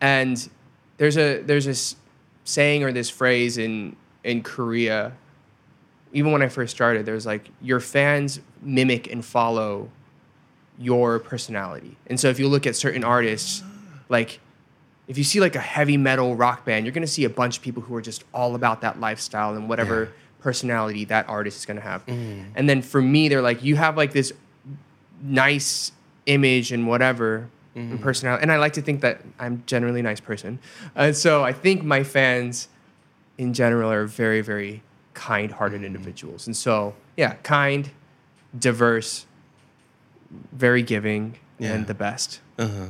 [0.00, 0.48] and
[0.96, 1.96] there's a there's this
[2.44, 5.12] saying or this phrase in in Korea.
[6.12, 9.88] even when I first started, there's like your fans mimic and follow
[10.78, 11.96] your personality.
[12.06, 13.62] And so if you look at certain artists,
[14.08, 14.40] like
[15.08, 17.62] if you see like a heavy metal rock band, you're gonna see a bunch of
[17.62, 20.10] people who are just all about that lifestyle and whatever Yeah.
[20.46, 22.02] Personality that artist is gonna have.
[22.06, 24.32] And then for me, they're like, you have like this
[25.22, 25.90] nice
[26.26, 28.42] image and whatever and personality.
[28.42, 30.58] And I like to think that I'm generally a nice person.
[30.94, 32.68] And so I think my fans
[33.36, 34.82] in general are very, very
[35.14, 36.46] kind hearted individuals.
[36.46, 37.90] And so, yeah, kind,
[38.58, 39.26] diverse,
[40.52, 41.72] very giving, Yeah.
[41.74, 42.40] and the best.
[42.58, 42.86] Uh-huh.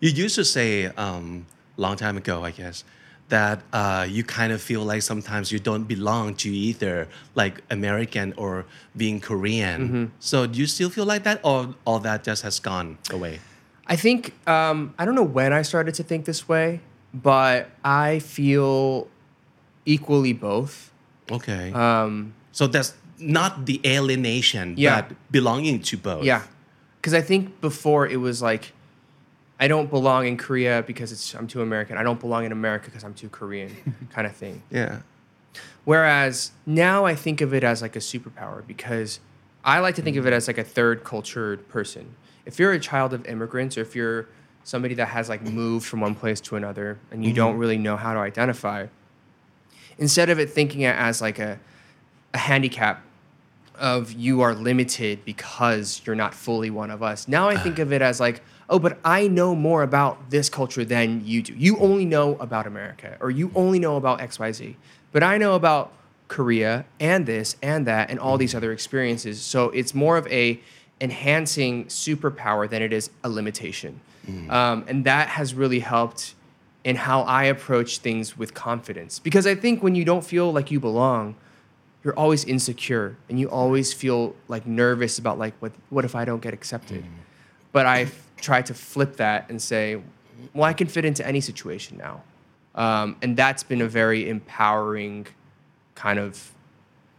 [0.00, 2.84] You used to say um, long time ago, I guess,
[3.30, 8.34] that uh, you kind of feel like sometimes you don't belong to either like American
[8.36, 8.66] or
[8.96, 10.12] being Korean.
[10.20, 13.40] So do you still feel like that, or all that just has gone away?
[13.86, 16.80] I think um, I don't know when I started to think this way,
[17.14, 19.08] but I feel
[19.86, 20.92] equally both.
[21.30, 21.72] Okay.
[21.72, 25.02] Um, so that's not the alienation, Yeah.
[25.02, 26.24] but belonging to both.
[26.24, 26.42] yeah,
[27.00, 28.72] because I think before it was like
[29.60, 31.98] I don't belong in Korea because it's I'm too American.
[31.98, 34.62] I don't belong in America because I'm too Korean, kind of thing.
[34.70, 35.00] Yeah.
[35.84, 39.20] Whereas now I think of it as like a superpower because
[39.62, 40.36] I like to think of it mm.
[40.36, 42.14] as like a third cultured person.
[42.46, 44.28] If you're a child of immigrants or if you're
[44.64, 47.60] somebody that has like moved from one place to another and you don't mm-hmm.
[47.60, 48.86] really know how to identify,
[49.98, 51.58] instead of it thinking it as like a,
[52.32, 53.02] a handicap
[53.74, 57.28] of you are limited because you're not fully one of us.
[57.28, 60.84] Now I think of it as like, oh, but I know more about this culture
[60.84, 61.52] than you do.
[61.54, 64.76] You only know about America or you only know about XYZ.
[65.12, 65.92] But I know about
[66.28, 69.42] Korea and this and that and all these other experiences.
[69.42, 70.60] So it's more of a
[71.00, 74.00] enhancing superpower than it is a limitation.
[74.48, 76.34] Um, and that has really helped
[76.84, 79.18] in how I approach things with confidence.
[79.18, 81.34] Because I think when you don't feel like you belong,
[82.04, 86.24] you're always insecure and you always feel like nervous about like what what if I
[86.24, 87.04] don't get accepted.
[87.72, 90.00] But I've tried to flip that and say,
[90.54, 92.22] well, I can fit into any situation now,
[92.74, 95.26] um, and that's been a very empowering
[95.94, 96.52] kind of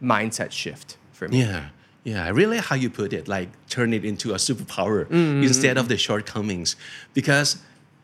[0.02, 1.40] mindset shift for me.
[1.40, 1.68] Yeah.
[2.04, 5.44] Yeah, I really like how you put it, like turn it into a superpower Mm-hmm.
[5.44, 6.74] instead of the shortcomings.
[7.14, 7.58] Because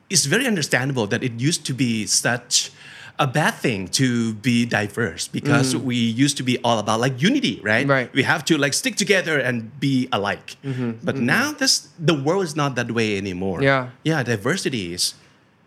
[0.09, 2.71] it's very understandable that it used to be such
[3.19, 7.61] a bad thing to be diverse because we used to be all about like unity,
[7.63, 7.87] right?
[7.87, 7.91] Mm.
[7.91, 8.13] Right.
[8.13, 10.57] We have to like stick together and be alike.
[11.03, 13.59] But now this the world is not that way anymore.
[13.59, 13.65] Mm-hmm.
[13.65, 13.91] Yeah.
[14.05, 15.15] Yeah, diversity is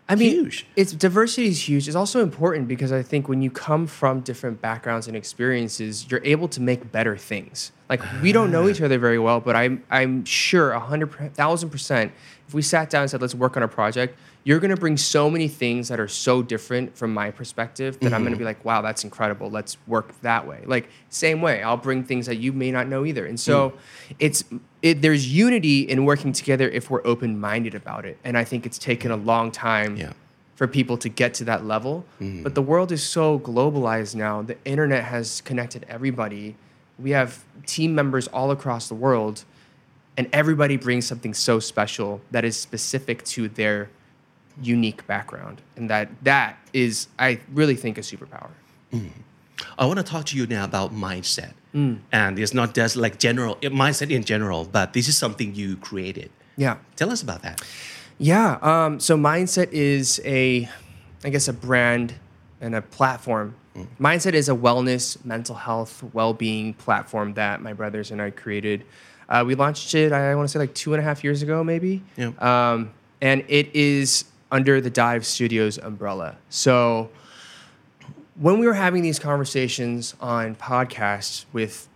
[0.08, 0.66] I mean, huge.
[0.76, 1.86] it's diversity is huge.
[1.88, 6.24] It's also important because I think when you come from different backgrounds and experiences, you're
[6.24, 7.72] able to make better things.
[7.92, 11.68] Like we don't know each other very well, but I'm I'm sure a hundred thousand
[11.68, 12.10] percent.
[12.48, 15.28] If we sat down and said, "Let's work on a project," you're gonna bring so
[15.28, 18.38] many things that are so different from my perspective that I'm gonna mm-hmm.
[18.38, 19.50] be like, "Wow, that's incredible.
[19.50, 23.04] Let's work that way." Like same way, I'll bring things that you may not know
[23.04, 23.26] either.
[23.26, 23.76] And so, mm.
[24.18, 24.42] it's
[24.80, 28.16] it, there's unity in working together if we're open minded about it.
[28.24, 30.14] And I think it's taken a long time Yeah.
[30.56, 32.06] for people to get to that level.
[32.22, 32.42] Mm.
[32.42, 34.40] But the world is so globalized now.
[34.40, 36.56] The internet has connected everybody.
[37.02, 39.44] We have team members all across the world,
[40.16, 43.90] and everybody brings something so special that is specific to their
[44.60, 45.60] unique background.
[45.76, 48.50] And that that is, I really think, a superpower.
[49.78, 51.52] I want to talk to you now about mindset.
[51.74, 52.00] Mm.
[52.12, 56.30] And it's not just like general mindset in general, but this is something you created.
[56.56, 56.76] Yeah.
[56.96, 57.62] Tell us about that.
[58.18, 58.58] Yeah.
[58.60, 60.68] Um, so Mindset is a,
[61.24, 62.14] I guess, a brand
[62.60, 63.56] and a platform.
[64.00, 68.84] Mindset is a wellness, mental health, well-being platform that my brothers and I created.
[69.28, 71.64] Uh, we launched it, I want to say, like two and a half years ago,
[71.64, 72.02] maybe.
[72.16, 72.32] Yeah.
[72.38, 76.36] Um, and it is under the Dive Studios umbrella.
[76.50, 77.10] So
[78.34, 81.88] when we were having these conversations on podcasts with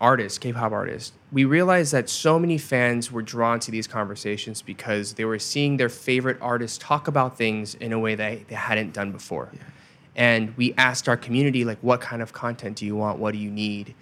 [0.00, 5.14] artists, K-pop artists, we realized that so many fans were drawn to these conversations because
[5.14, 8.92] they were seeing their favorite artists talk about things in a way that they hadn't
[8.92, 9.48] done before.
[10.14, 13.18] And we asked our community, like, what kind of content do you want?
[13.18, 13.94] What do you need?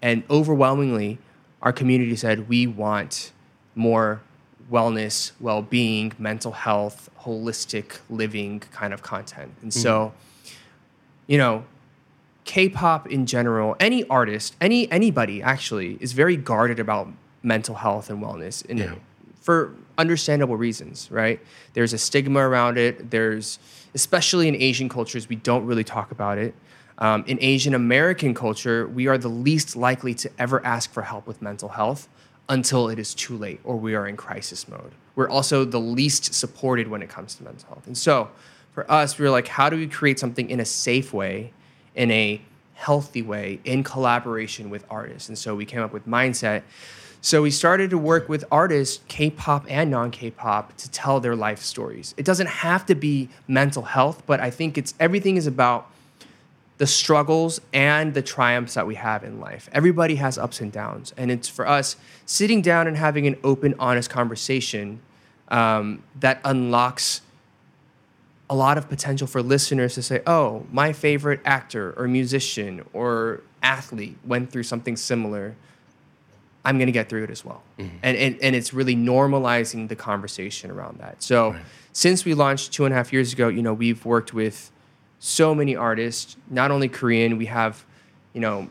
[0.00, 1.18] And overwhelmingly,
[1.60, 3.32] our community said, we want
[3.74, 4.22] more
[4.70, 9.52] wellness, well being, mental health, holistic living kind of content.
[9.62, 9.80] And mm-hmm.
[9.80, 10.12] so,
[11.26, 11.64] you know,
[12.44, 17.08] K-pop in general, any artist, any anybody actually is very guarded about
[17.42, 18.94] mental health and wellness in Yeah.
[19.40, 21.40] for understandable reasons, right?
[21.74, 23.10] There's a stigma around it.
[23.10, 23.58] There's
[23.94, 26.54] especially in Asian cultures, we don't really talk about it.
[26.98, 31.26] Um, in Asian American culture, we are the least likely to ever ask for help
[31.26, 32.08] with mental health
[32.48, 34.92] until it is too late or we are in crisis mode.
[35.14, 37.86] We're also the least supported when it comes to mental health.
[37.86, 38.30] And so
[38.72, 41.52] for us, we were like, how do we create something in a safe way,
[41.94, 42.40] in a
[42.78, 45.28] healthy way in collaboration with artists.
[45.28, 46.62] And so we came up with Mindset.
[47.20, 52.14] So we started to work with artists, K-pop and non-K-pop, to tell their life stories.
[52.16, 55.90] It doesn't have to be mental health, but I think it's everything is about
[56.78, 59.68] the struggles and the triumphs that we have in life.
[59.72, 63.74] Everybody has ups and downs, and it's for us sitting down and having an open,
[63.80, 65.00] honest conversation
[65.48, 67.22] um, that unlocks
[68.48, 73.42] a lot of potential for listeners to say, "Oh, my favorite actor or musician or
[73.60, 75.56] athlete went through something similar."
[76.64, 77.62] I'm going to get through it as well.
[77.78, 77.96] Mm-hmm.
[78.02, 81.22] And, and, and it's really normalizing the conversation around that.
[81.22, 81.56] So
[81.92, 84.70] since we launched two and a half years ago, you know, we've worked with
[85.18, 87.84] so many artists, not only Korean, we have,
[88.34, 88.68] you know,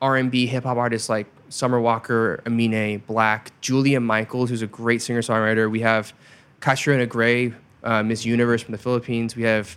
[0.00, 5.70] R&B hip hop artists like Summer Walker, Amine, Black, Julia Michaels, who's a great singer-songwriter.
[5.70, 6.12] We have
[6.60, 9.36] Catriona Gray, uh, Miss Universe from the Philippines.
[9.36, 9.76] We have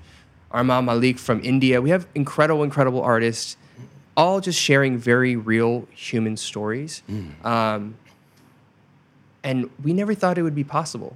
[0.52, 1.82] Armaan Malik from India.
[1.82, 3.58] We have incredible, incredible artists
[4.20, 7.02] all just sharing very real human stories.
[7.46, 7.96] Um,
[9.46, 11.16] and we never thought it would be possible,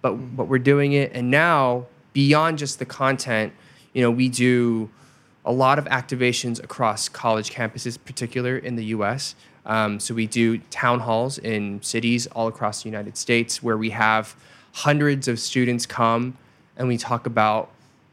[0.00, 1.10] but but we're doing it.
[1.12, 3.52] And now, beyond just the content,
[3.92, 4.88] you know, we do
[5.44, 9.34] a lot of activations across college campuses, particular in the U.S.
[9.64, 13.90] Um, so we do town halls in cities all across the United States where we
[13.90, 14.36] have
[14.72, 16.36] hundreds of students come
[16.76, 17.70] and we talk about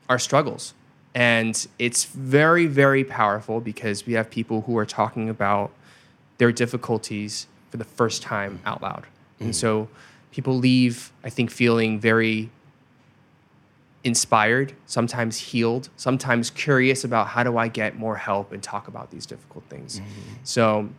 [0.09, 0.73] our struggles.
[1.15, 5.71] And it's very, very powerful because we have people who are talking about
[6.39, 9.06] their difficulties for the first time out loud.
[9.39, 9.56] And mm.
[9.56, 9.89] so
[10.32, 12.49] people leave, I think, feeling very
[14.04, 19.12] inspired, sometimes healed, sometimes curious about how do I get more help and talk about
[19.12, 19.99] these difficult things.
[19.99, 20.34] Mm-hmm.
[20.43, 20.89] So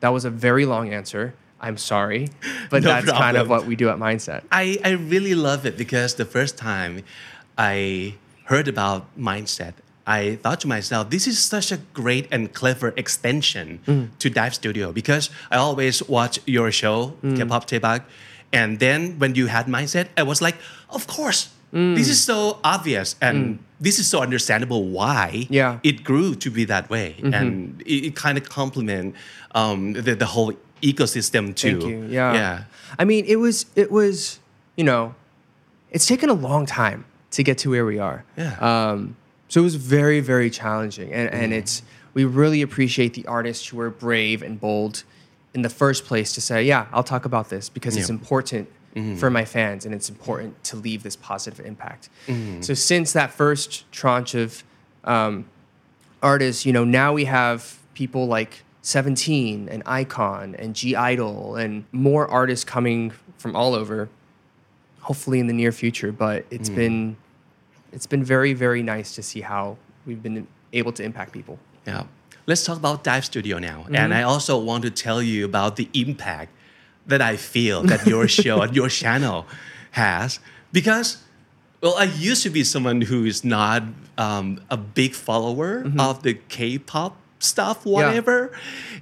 [0.00, 1.34] that was a very long answer.
[1.60, 2.28] I'm sorry,
[2.70, 4.44] but No that's kind of what we do at Mindset.
[4.50, 7.04] I, I really love it because the first time
[7.58, 8.14] I
[8.52, 9.74] heard about mindset,
[10.06, 14.08] I thought to myself, this is such a great and clever extension mm.
[14.18, 17.36] to Dive Studio because I always watch your show, mm.
[17.36, 18.02] K-pop Daebak,
[18.52, 20.56] and then when you had mindset, I was like,
[20.90, 21.40] of course,
[21.72, 21.96] mm.
[21.96, 25.78] this is so obvious and this is so understandable why Yeah.
[25.82, 27.32] it grew to be that way, mm-hmm.
[27.38, 29.14] and it, it kind of complement
[29.54, 31.80] um, the, the whole ecosystem too.
[31.80, 31.98] Thank you.
[32.18, 32.34] Yeah.
[32.34, 32.64] yeah.
[32.98, 34.40] I mean, it was it was
[34.76, 35.14] you know,
[35.94, 38.24] it's taken a long time to get to where we are.
[38.36, 38.54] Yeah.
[38.60, 39.16] Um,
[39.48, 41.82] so it was very very challenging, and and it's
[42.14, 45.04] we really appreciate the artists who are brave and bold
[45.54, 48.14] in the first place to say, yeah, I'll talk about this because it's Yeah.
[48.14, 48.68] important
[49.18, 52.10] for my fans and it's important to leave this positive impact.
[52.60, 54.62] So since that first tranche of
[55.04, 55.46] um,
[56.22, 62.26] artists, you know, now we have people like 17 and iKON and (G)I-DLE and more
[62.28, 64.08] artists coming from all over,
[65.00, 66.12] hopefully in the near future.
[66.12, 67.16] But it's been
[67.92, 69.76] it's been very, very nice to see how
[70.06, 71.58] we've been able to impact people.
[71.86, 72.04] Yeah.
[72.46, 73.82] Let's talk about Dive Studio now.
[73.82, 73.96] Mm-hmm.
[73.96, 76.52] And I also want to tell you about the impact
[77.06, 79.46] that I feel that your show and your channel
[79.92, 80.40] has.
[80.72, 81.22] Because,
[81.80, 83.84] well, I used to be someone who is not
[84.18, 88.52] um, a big follower of the K pop stuff, whatever.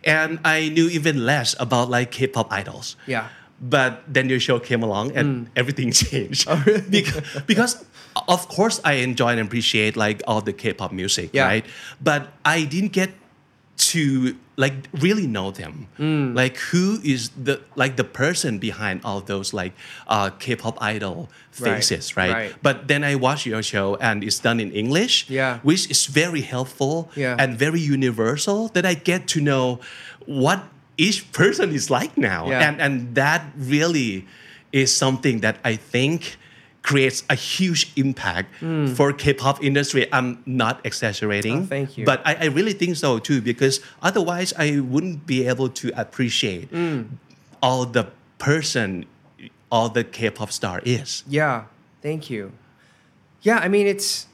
[0.04, 2.96] And I knew even less about like K pop idols.
[3.06, 3.28] Yeah.
[3.60, 6.48] But then your show came along and everything changed.
[6.48, 6.52] Mm.
[6.52, 6.90] Oh, really?
[6.90, 7.84] because, because
[8.28, 11.46] of course I enjoy and appreciate like all the K-pop music, Yeah.
[11.46, 11.64] right?
[12.00, 13.10] But I didn't get
[13.92, 15.86] to like really know them.
[15.98, 16.36] Mm.
[16.36, 19.72] Like who is the like the person behind all those like
[20.06, 22.32] uh, K-pop idol Right, faces, right?
[22.32, 22.54] right.
[22.62, 25.58] But then I watch your show and it's done in English, Yeah.
[25.62, 27.36] which is very helpful Yeah.
[27.38, 29.80] and very universal that I get to know
[30.26, 30.60] what
[30.98, 32.48] each person is like now.
[32.50, 32.60] Yeah.
[32.68, 34.26] And and that really
[34.72, 36.36] is something that I think
[36.82, 38.54] creates a huge impact
[38.96, 40.06] for K-pop industry.
[40.12, 41.58] I'm not exaggerating.
[41.58, 42.04] Oh, thank you.
[42.06, 46.68] But I, I really think so too, because otherwise I wouldn't be able to appreciate
[46.70, 47.02] Hmm.
[47.62, 48.04] all the
[48.38, 49.04] person
[49.70, 51.22] all the K-pop star is.
[51.28, 51.64] Yeah,
[52.02, 52.52] thank you.
[53.42, 54.26] Yeah, I mean it's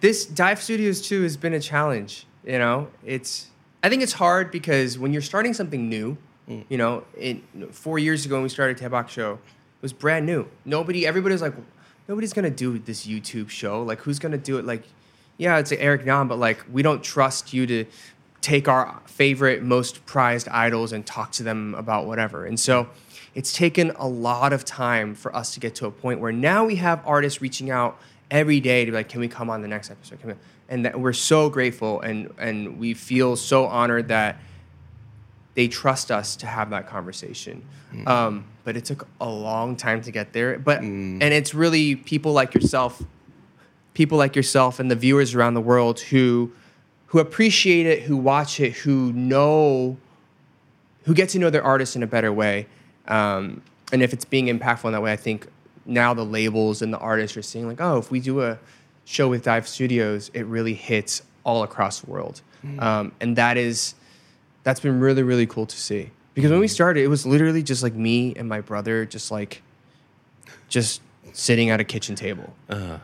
[0.00, 2.26] this Dive Studios too has been a challenge.
[2.46, 3.48] You know, it's
[3.82, 7.38] I think it's hard because when you're starting something new, you know, it,
[7.72, 9.38] four years ago when we started Daebak Show,
[9.84, 10.48] was brand new.
[10.64, 11.52] Nobody, everybody was like,
[12.08, 13.82] nobody's gonna do this YouTube show.
[13.82, 14.64] Like, who's gonna do it?
[14.64, 14.82] Like,
[15.36, 17.84] yeah, it's Eric Nam, but like, we don't trust you to
[18.40, 22.46] take our favorite, most prized idols and talk to them about whatever.
[22.46, 22.88] And so
[23.34, 26.64] it's taken a lot of time for us to get to a point where now
[26.64, 27.98] we have artists reaching out
[28.30, 30.18] every day to be like, can we come on the next episode?
[30.70, 34.38] And that we're so grateful and and we feel so honored that
[35.54, 37.64] they trust us to have that conversation.
[38.06, 40.58] Um, but it took a long time to get there.
[40.58, 43.02] But and it's really people like yourself,
[43.94, 46.50] people like yourself and the viewers around the world who
[47.06, 49.96] who appreciate it, who watch it, who know,
[51.04, 52.66] who get to know their artists in a better way.
[53.06, 55.46] Um, and if it's being impactful in that way, I think
[55.86, 58.58] now the labels and the artists are seeing like, oh, if we do a
[59.04, 62.40] show with Dive Studios, it really hits all across the world,
[62.78, 63.94] um, and that is
[64.64, 66.10] that's been really really cool to see.
[66.34, 69.62] Because when we started, it was literally just like me and my brother, just like
[70.68, 71.00] just
[71.32, 72.52] sitting at a kitchen table.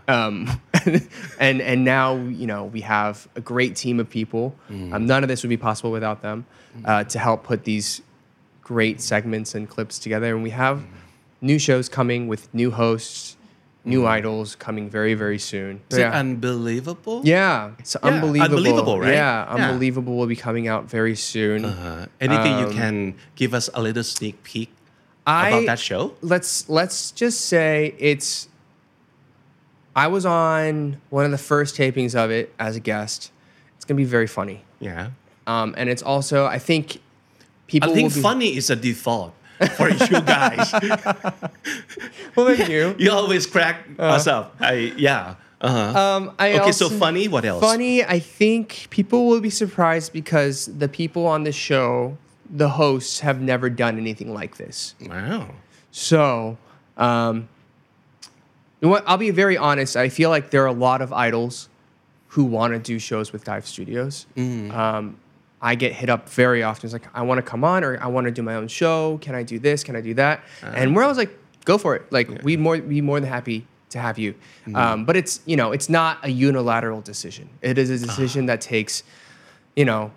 [0.09, 0.61] Um,
[1.39, 4.57] and and now you know we have a great team of people.
[4.93, 6.45] Um, none of this would be possible without them
[6.85, 8.03] uh, to help put these
[8.63, 10.35] great segments and clips together.
[10.35, 10.85] And we have
[11.41, 13.37] new shows coming with new hosts,
[13.85, 15.81] new idols coming very very soon.
[15.91, 17.23] Is it unbelievable?
[17.25, 18.57] yeah, it's Yeah, unbelievable.
[18.57, 19.15] unbelievable, right?
[19.15, 19.55] Yeah, Yeah.
[19.71, 21.65] unbelievable will be coming out very soon.
[21.65, 24.71] Uh, anything you Um, can give us a little sneak peek
[25.27, 26.13] I, about that show?
[26.21, 28.49] let's let's just say it's
[29.97, 33.31] I was on one of the first tapings of it as a guest.
[33.77, 34.63] It's gonna be very funny.
[34.79, 35.11] Yeah.
[35.47, 37.01] Um, and it's also I think
[37.67, 39.35] people I think be, funny is a default
[39.69, 40.73] for you guys.
[42.37, 42.95] Well thank you.
[42.99, 44.57] you always crack us up.
[44.61, 45.35] I yeah.
[45.61, 45.99] Uh-huh.
[45.99, 47.29] Um, I okay, so funny.
[47.29, 47.61] What else?
[47.61, 52.17] Funny, I think people will be surprised because the people on the show,
[52.49, 54.95] the hosts, have never done anything like this.
[55.07, 55.51] Wow.
[55.91, 56.57] So,
[56.97, 57.49] um,
[58.81, 59.05] you know what?
[59.07, 59.97] I'll be very honest.
[59.97, 61.69] I feel like there are a lot of idols
[62.29, 64.27] who want to do shows with Dive Studios.
[64.37, 65.19] Um,
[65.63, 66.87] I get hit up very often.
[66.87, 69.19] It's like, I want to come on or I want to do my own show.
[69.19, 69.85] Can I do this?
[69.85, 70.39] Can I do that?
[70.63, 70.73] Uh-huh.
[70.75, 72.11] And we're always like, go for it.
[72.11, 74.33] Like, we'd more, be more than happy to have you.
[74.33, 74.77] Mm-hmm.
[74.77, 77.51] Um, but it's, you know, it's not a unilateral decision.
[77.61, 78.09] It is a ah.
[78.09, 79.03] decision that takes,
[79.77, 80.13] you know,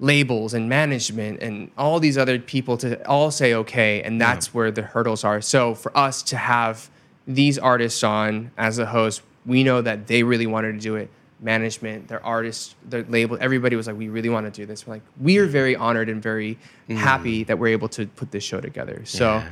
[0.00, 4.70] labels and management and all these other people to all say okay and that's where
[4.70, 6.88] the hurdles are so for us to have
[7.26, 11.10] these artists on as a host we know that they really wanted to do it
[11.40, 14.94] management their artists their label everybody was like we really want to do this we're
[14.94, 16.58] like we are very honored and very
[16.88, 19.42] happy that we're able to put this show together so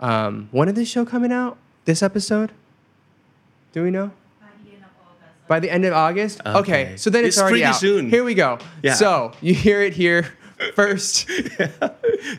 [0.00, 2.52] um, when is this show coming out this episode
[3.72, 4.10] do we know
[5.48, 6.40] by the end of August.
[6.46, 6.96] Okay, Okay.
[6.96, 7.74] so then it's, It's already pretty out.
[7.74, 8.08] soon.
[8.08, 8.60] Here we go.
[8.84, 8.94] Yeah.
[8.94, 10.32] So you hear it here
[10.76, 11.26] first.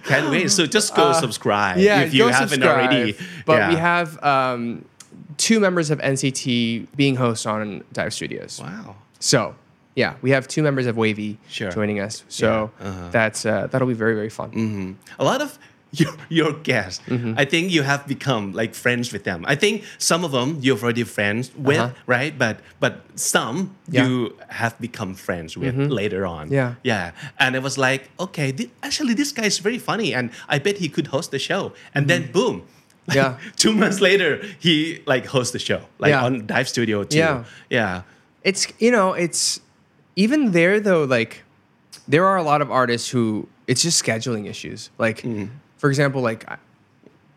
[0.06, 0.50] Can't wait.
[0.50, 2.90] So just go subscribe Uh, yeah, if you haven't subscribe.
[2.90, 3.18] already.
[3.46, 3.70] But Yeah.
[3.70, 4.86] we have um,
[5.48, 8.60] two members of NCT being hosts on Dive Studios.
[8.62, 8.96] Wow.
[9.20, 9.56] So
[9.96, 11.72] yeah, we have two members of WayV Sure.
[11.72, 12.24] joining us.
[12.30, 12.48] So
[12.80, 13.10] Yeah, uh-huh.
[13.18, 14.50] that's uh, that'll be very very fun.
[15.20, 15.58] a lot of
[16.02, 17.34] your, your guests, Mm-hmm.
[17.38, 19.44] I think you have become like friends with them.
[19.54, 21.94] I think some of them you're already friends with, Uh-huh.
[22.16, 22.34] right?
[22.44, 24.04] But but some Yeah.
[24.06, 24.12] Mm-hmm.
[24.12, 26.44] you have become friends with later on.
[26.52, 26.76] Yeah.
[26.84, 27.12] yeah.
[27.44, 30.78] And it was like, okay, thi- actually this guy is very funny, and I bet
[30.78, 31.74] he could host the show.
[31.96, 32.62] And then boom.
[33.14, 33.38] Yeah.
[33.58, 36.24] two months later, he like hosts the show, like Yeah.
[36.26, 37.18] on Dive Studio too.
[37.18, 37.44] Yeah.
[37.70, 38.02] Yeah.
[38.44, 39.60] it's you know it's
[40.16, 41.44] even there though like
[42.08, 45.50] there are a lot of artists who it's just scheduling issues like Mm.
[45.78, 46.44] for example like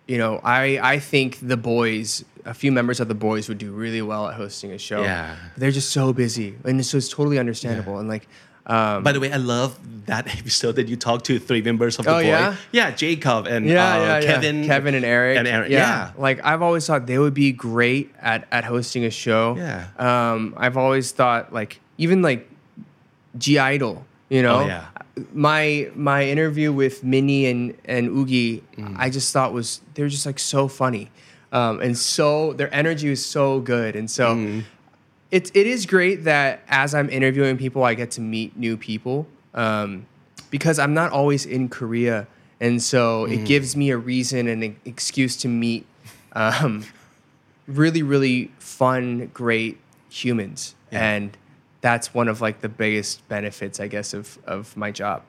[0.07, 3.71] you know i i think the Boyz a few members of the Boyz would do
[3.73, 5.37] really well at hosting a show Yeah.
[5.59, 8.27] they're just so busy and so it's totally understandable and like
[8.67, 12.05] um By the way, I love that episode that you talked to three members of
[12.05, 12.29] the Oh, boy.
[12.29, 12.57] yeah?
[12.73, 14.21] Yeah, Jacob and yeah, uh, yeah, yeah.
[14.27, 14.67] Kevin.
[14.67, 15.39] Kevin and Eric.
[15.39, 15.71] And Eric.
[15.71, 16.13] Yeah.
[16.17, 19.57] Like I've always thought they would be great at at hosting a show.
[19.57, 19.89] Yeah.
[19.99, 22.49] Um, I've always thought like even like
[23.39, 24.61] (G)I-DLE, you know.
[24.61, 24.87] Oh, yeah.
[25.33, 28.97] My my interview with Minnie and and Yuqi, Mm.
[28.99, 31.11] I just thought was they're just like so funny.
[31.53, 33.95] Um, and so their energy is so good.
[33.95, 34.65] And so Mm.
[35.31, 39.27] It, it is great that as I'm interviewing people, I get to meet new people
[39.55, 40.07] um,
[40.51, 42.27] because I'm not always in Korea.
[42.61, 43.33] And so Mm.
[43.33, 45.87] it gives me a reason and an excuse to meet
[46.33, 46.85] um,
[47.67, 49.79] really, really fun, great
[50.11, 50.75] humans.
[50.93, 51.37] And
[51.81, 55.23] that's one of like the biggest benefits, I guess, of, of my job.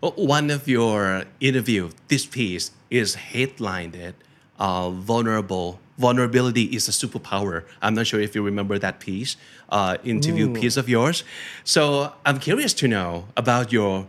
[0.00, 4.14] Well, One of your interview, this piece is headlined
[4.58, 5.80] uh, vulnerable.
[5.96, 7.64] Vulnerability is a superpower.
[7.80, 9.36] I'm not sure if you remember that piece,
[9.68, 11.22] uh, interview piece of yours.
[11.62, 14.08] So I'm curious to know about your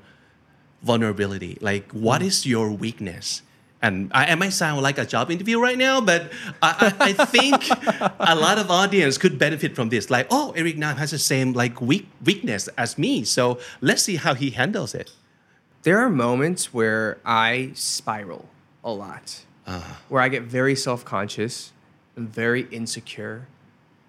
[0.81, 1.57] vulnerability.
[1.61, 3.43] Like, what is your weakness?
[3.81, 6.31] And I, I might sound like a job interview right now, but
[6.61, 7.69] I, I, I think
[8.19, 10.09] a lot of audience could benefit from this.
[10.09, 14.15] Like, oh, Eric Nam has the same like weak weakness as me, so let's see
[14.15, 15.11] how he handles it.
[15.83, 18.49] There are moments where I spiral
[18.83, 19.43] a lot,
[20.09, 21.71] where I get very self conscious
[22.15, 23.47] very insecure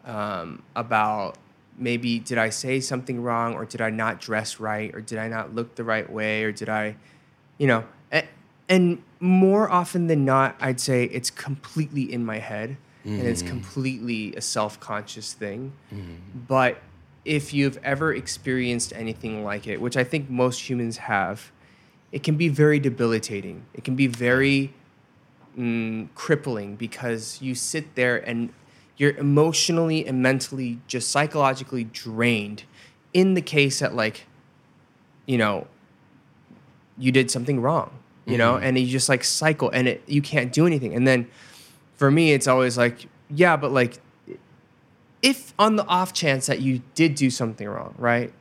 [0.04, 1.36] um, about
[1.78, 5.28] maybe did I say something wrong or did I not dress right or did I
[5.28, 6.96] not look the right way or did I,
[7.58, 8.26] you know, and,
[8.68, 14.34] and more often than not, I'd say it's completely in my head and it's completely
[14.34, 15.72] a self conscious thing.
[16.48, 16.82] But
[17.24, 21.52] if you've ever experienced anything like it, which I think most humans have,
[22.10, 23.64] it can be very debilitating.
[23.74, 24.72] It can be very
[25.58, 28.52] mm, crippling because you sit there and
[28.96, 32.64] you're emotionally and mentally just psychologically drained
[33.12, 34.26] in the case that like
[35.26, 35.66] you know
[36.98, 37.90] you did something wrong
[38.26, 40.94] you know and you just like cycle and it you can't do anything.
[40.94, 41.28] And then
[41.94, 43.98] for me it's always like yeah but like
[45.22, 48.32] if on the off chance that you did do something wrong right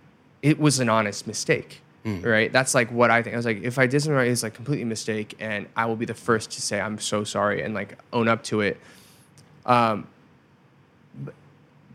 [0.41, 2.51] it was an honest mistake right?
[2.51, 3.33] That's like what i think.
[3.33, 5.95] I was like if i did something it's like completely a mistake and i will
[5.95, 8.79] be the first to say i'm so sorry and like own up to it.
[9.65, 10.07] Um,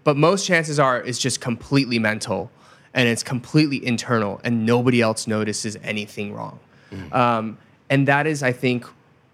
[0.03, 2.51] but most chances are it's just completely mental
[2.95, 6.59] and it's completely internal and nobody else notices anything wrong.
[7.13, 7.59] Um,
[7.89, 8.87] and that is i think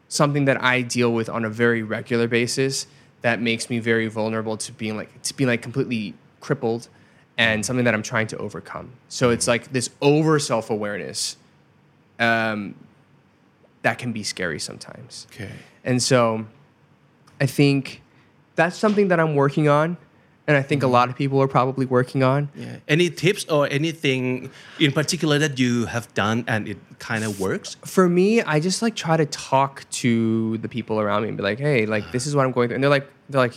[0.08, 2.86] something that i deal with on a very regular basis
[3.22, 6.88] that makes me very vulnerable to being like to being like completely crippled
[7.38, 11.36] and something that i'm trying to overcome so it's like this over self-awareness
[12.18, 12.74] um,
[13.82, 15.52] that can be scary sometimes Okay.
[15.84, 16.46] and so
[17.40, 18.00] I think
[18.54, 19.98] that's something that I'm working on.
[20.48, 22.48] And I think a lot of people are probably working on.
[22.54, 22.76] Yeah.
[22.88, 27.76] Any tips or anything in particular that you have done and it kind of works?
[27.84, 31.42] For me, I just like try to talk to the people around me and be
[31.42, 32.76] like, hey, like this is what I'm going through.
[32.76, 33.56] And they're like, they're like,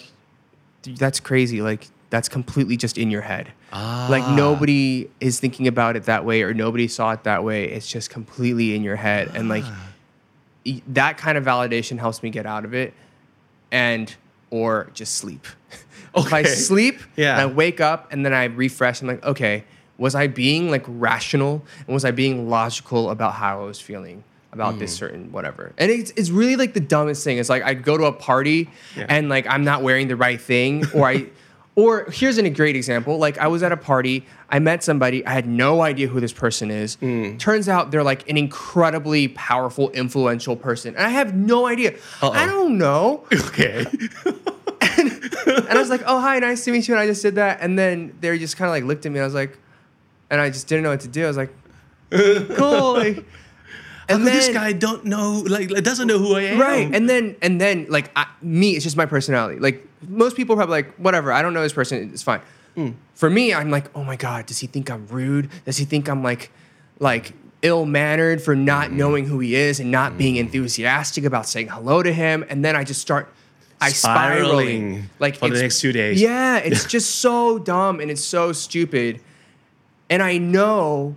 [0.84, 1.62] that's crazy.
[1.62, 3.49] Like that's completely just in your head.
[3.72, 4.34] Like Ah.
[4.36, 7.66] nobody is thinking about it that way or nobody saw it that way.
[7.66, 9.32] It's just completely in your head.
[9.36, 9.86] And like Ah.
[10.88, 12.93] that kind of validation helps me get out of it
[13.72, 14.16] and
[14.49, 15.45] or just sleep.
[16.16, 17.34] if I sleep Yeah.
[17.34, 19.64] and I wake up and then I refresh, I'm like, okay,
[19.99, 24.24] was I being like rational and was I being logical about how I was feeling
[24.51, 24.99] about this Hmm.
[24.99, 25.74] certain whatever?
[25.78, 27.38] And it's, it's really like the dumbest thing.
[27.38, 29.05] It's like I go to a party Yeah.
[29.07, 31.28] and like I'm not wearing the right thing or I
[31.80, 33.18] or here's a great example.
[33.18, 36.34] Like I was at a party, I met somebody, I had no idea who this
[36.34, 36.96] person is.
[36.96, 37.38] Hmm.
[37.38, 40.96] Turns out they're like an incredibly powerful, influential person.
[40.96, 41.94] And I have no idea.
[42.22, 42.32] Uh-oh.
[42.32, 43.26] I don't know.
[43.50, 43.86] Okay.
[44.82, 47.60] And I was like, "Oh, hi, nice to meet you." And I just did that,
[47.62, 49.18] and then they just kind of like looked at me.
[49.18, 49.58] And I was like,
[50.30, 51.24] and I just didn't know what to do.
[51.24, 51.54] I was like,
[52.12, 53.26] "Cool." Like,
[54.10, 56.60] and come this guy don't know, like, like, doesn't know who I am?
[56.60, 56.94] right?
[56.94, 59.60] And then and then like I, me, it's just my personality.
[59.60, 62.10] Like most people are probably like, "Whatever, I don't know this person.
[62.14, 62.41] It's fine."
[62.78, 62.95] Mm.
[63.16, 65.50] For me, I'm like, "Oh my god, does he think I'm rude?
[65.66, 66.52] Does he think I'm like,
[67.00, 68.93] like?" ill mannered for not mm.
[68.93, 70.39] knowing who he is and not being mm.
[70.39, 73.28] enthusiastic about saying hello to him and then I just start
[73.82, 76.22] I spiraling Spiraling like for the next two days.
[76.22, 79.22] Yeah, it's just so dumb and it's so stupid.
[80.10, 81.16] And I know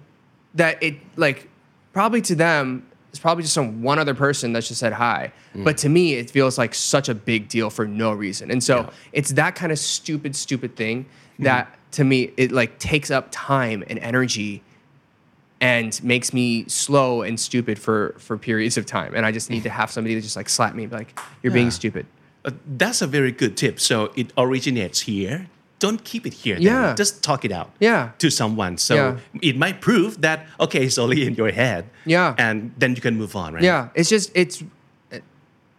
[0.55, 1.49] that it like
[1.93, 5.33] probably to them it's probably just some one other person that's just said hi.
[5.55, 5.65] Mm.
[5.65, 8.51] But to me it feels like such a big deal for no reason.
[8.51, 8.91] And so Yeah.
[9.13, 11.05] it's that kind of stupid stupid thing
[11.35, 11.45] Mm-hmm.
[11.45, 14.63] that to me it like takes up time and energy
[15.61, 19.15] and makes me slow and stupid for for periods of time.
[19.15, 21.71] And I just need to have somebody to just like slap me like, You're being
[21.71, 22.07] stupid.
[22.45, 23.79] Uh, that's a very good tip.
[23.79, 25.49] So it originates here.
[25.85, 26.57] Don't keep it here.
[26.57, 26.64] then.
[26.70, 26.95] Yeah.
[27.03, 27.68] Just talk it out.
[27.80, 28.11] Yeah.
[28.22, 28.78] To someone.
[28.78, 29.16] So Yeah.
[29.51, 31.83] it might prove that okay, it's only in your head.
[32.07, 32.35] Yeah.
[32.39, 33.64] And then you can move on, right?
[33.70, 34.62] Yeah, it's just it's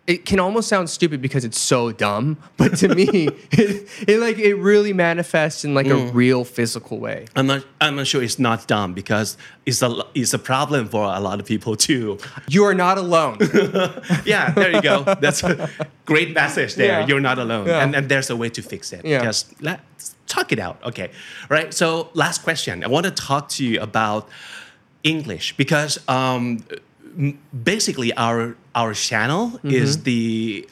[0.06, 3.06] it, can almost sound stupid because it's so dumb, but to me,
[3.52, 6.14] it, it like it really manifests in like a Mm.
[6.14, 7.26] real physical way.
[7.36, 7.64] I'm not.
[7.80, 11.40] I'm not sure it's not dumb because it's a it's a problem for a lot
[11.40, 12.18] of people too.
[12.50, 13.38] You are not alone.
[14.26, 15.04] Yeah, there you go.
[15.22, 15.70] That's a
[16.06, 17.00] great message there.
[17.00, 17.08] Yeah.
[17.08, 17.84] You're not alone, Yeah.
[17.84, 19.06] and and there's a way to fix it.
[19.06, 19.24] Yeah.
[19.24, 20.78] Just let's talk it out.
[20.84, 21.10] Okay,
[21.50, 21.74] right.
[21.74, 22.84] So last question.
[22.84, 24.28] I want to talk to you about
[25.04, 26.60] English because um,
[27.64, 29.70] basically our our channel Mm-hmm.
[29.72, 30.68] is the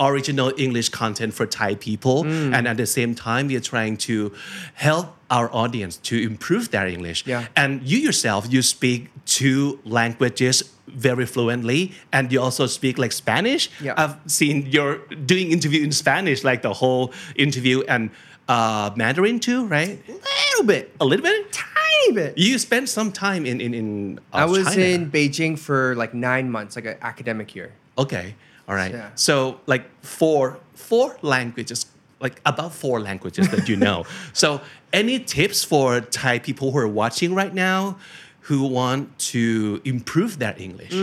[0.00, 2.54] original English content for Thai people, Mm.
[2.54, 4.32] and at the same time, we are trying to
[4.74, 7.24] help our audience to improve their English.
[7.26, 7.46] Yeah.
[7.56, 13.68] And you yourself, you speak two languages very fluently, and you also speak like Spanish.
[13.82, 13.94] Yeah.
[13.96, 18.10] I've seen you're doing interview in Spanish, like the whole interview, and
[18.48, 19.98] uh, Mandarin too, right?
[20.08, 20.12] A
[20.50, 21.58] little bit, A little bit.
[22.00, 22.38] Tiny bit.
[22.38, 24.18] You spent some time in in in.
[24.32, 24.82] Uh, I was China.
[24.82, 27.72] in Beijing for like nine months, like an academic year.
[27.96, 28.34] Okay.
[28.68, 28.92] All right.
[28.92, 29.10] Yeah.
[29.14, 31.86] So like four four languages,
[32.20, 34.04] like about four languages that you know.
[34.32, 34.60] so
[34.92, 37.98] any tips for Thai people who are watching right now
[38.42, 40.94] who want to improve their English?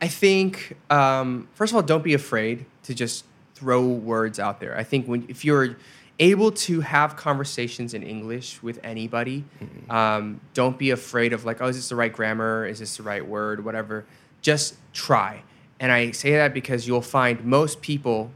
[0.00, 4.76] I think um, first of all, don't be afraid to just throw words out there.
[4.76, 5.76] I think when if you're
[6.18, 9.44] able to have conversations in English with anybody,
[9.90, 12.66] um, don't be afraid of like, oh, is this the right grammar?
[12.66, 13.64] Is this the right word?
[13.64, 14.04] Whatever.
[14.40, 15.42] Just try.
[15.80, 18.30] And I say that because you'll find most people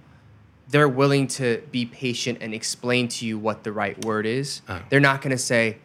[0.70, 4.62] they're willing to be patient and explain to you what the right word is.
[4.68, 4.80] Oh.
[4.90, 5.78] They're not going to say,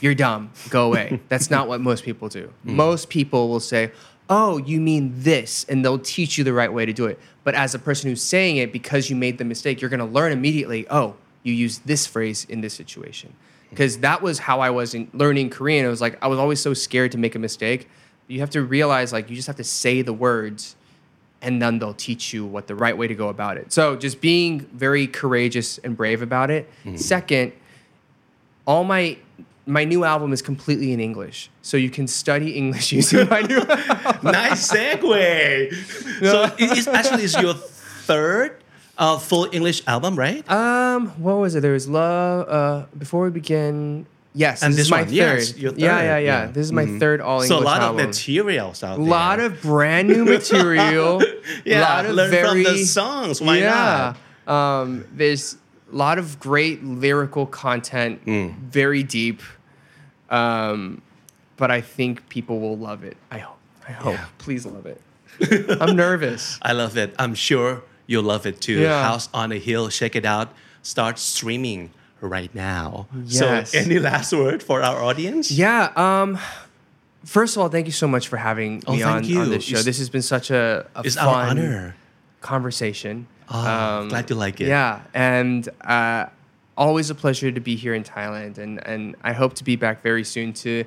[0.00, 2.52] "You're dumb, go away." That's not what most people do.
[2.64, 3.92] Most people will say,
[4.28, 7.18] "Oh, you mean this," and they'll teach you the right way to do it.
[7.44, 10.06] But as a person who's saying it, because you made the mistake, you're going to
[10.06, 10.86] learn immediately.
[10.90, 13.32] Oh, you use this phrase in this situation.
[13.70, 15.84] Because that was how I was in learning Korean.
[15.84, 17.88] It was like I was always so scared to make a mistake.
[18.28, 20.76] You have to realize, like, you just have to say the words
[21.42, 23.72] and then they'll teach you what the right way to go about it.
[23.72, 26.68] So just being very courageous and brave about it.
[26.84, 26.96] Mm-hmm.
[26.96, 27.52] Second,
[28.66, 29.18] all my
[29.66, 33.58] my new album is completely in English, so you can study English using my new.
[34.22, 35.74] nice segue.
[36.24, 38.62] So it- it's actually it's your third
[38.98, 40.48] uh, full English album, right?
[40.50, 41.60] um, what was it?
[41.60, 42.48] There was love.
[42.48, 45.14] Uh, before we begin, yes, And this, this is my one, third.
[45.14, 46.46] yes, your Yeah, third, yeah, yeah, yeah.
[46.46, 47.64] This is my third all English album.
[47.64, 48.00] so a lot album.
[48.00, 49.06] of materials out there.
[49.06, 51.22] A lot of brand new material.
[51.64, 51.80] yeah.
[51.80, 53.40] lot of learn very from the songs.
[53.42, 54.14] Why yeah.
[54.46, 54.52] not?
[54.54, 55.56] Um, there's
[55.92, 58.54] a lot of great lyrical content, Mm.
[58.70, 59.42] very deep.
[60.30, 61.02] Um,
[61.56, 63.16] but I think people will love it.
[63.30, 63.56] I hope.
[63.88, 64.14] I hope.
[64.14, 64.24] Yeah.
[64.38, 65.00] Please love it.
[65.80, 66.58] I'm nervous.
[66.62, 67.14] I love it.
[67.18, 68.80] I'm sure you'll love it too.
[68.80, 69.02] Yeah.
[69.02, 69.88] House on a Hill.
[69.88, 70.52] Check it out.
[70.82, 73.06] Start streaming right now.
[73.24, 73.70] Yes.
[73.72, 75.50] So, any last word for our audience?
[75.50, 75.92] Yeah.
[75.96, 76.38] Um,
[77.24, 79.40] first of all, thank you so much for having Oh, me on, you.
[79.40, 79.72] on this show.
[79.72, 81.94] It's- this has been such a, a fun
[82.40, 83.26] conversation.
[83.48, 84.68] Oh, glad you like it.
[84.68, 86.26] Yeah, and uh,
[86.76, 90.02] always a pleasure to be here in Thailand, and and I hope to be back
[90.02, 90.84] very soon to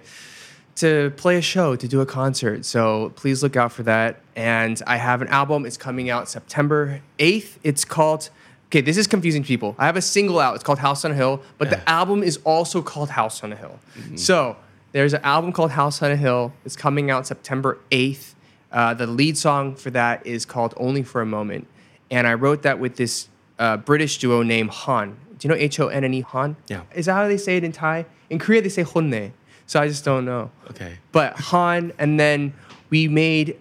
[0.75, 2.63] to play a show, to do a concert.
[2.65, 4.21] So please look out for that.
[4.35, 5.65] And I have an album.
[5.65, 7.59] It's coming out September eighth.
[7.63, 8.29] It's called.
[8.67, 9.75] Okay, this is confusing people.
[9.79, 10.53] I have a single out.
[10.55, 11.77] It's called House on a Hill, but Yeah.
[11.77, 13.79] the album is also called House on a Hill.
[14.15, 14.57] So
[14.91, 16.53] there's an album called House on a Hill.
[16.63, 18.35] It's coming out September 8th.
[18.71, 21.65] Uh, the lead song for that is called Only for a Moment.
[22.11, 23.27] And I wrote that with this
[23.57, 25.17] uh, British duo named Han.
[25.39, 26.55] Do you know H O N N E Han?
[26.67, 26.81] Yeah.
[26.93, 28.05] Is that how they say it in Thai?
[28.29, 29.33] In Korea, they say Honne.
[29.65, 30.51] So I just don't know.
[30.69, 30.97] Okay.
[31.11, 32.53] But Han, and then
[32.89, 33.57] we made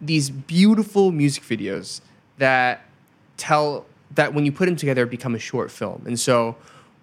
[0.00, 2.00] these beautiful music videos
[2.38, 2.84] that
[3.36, 6.02] tell that when you put them together become a short film.
[6.06, 6.56] And so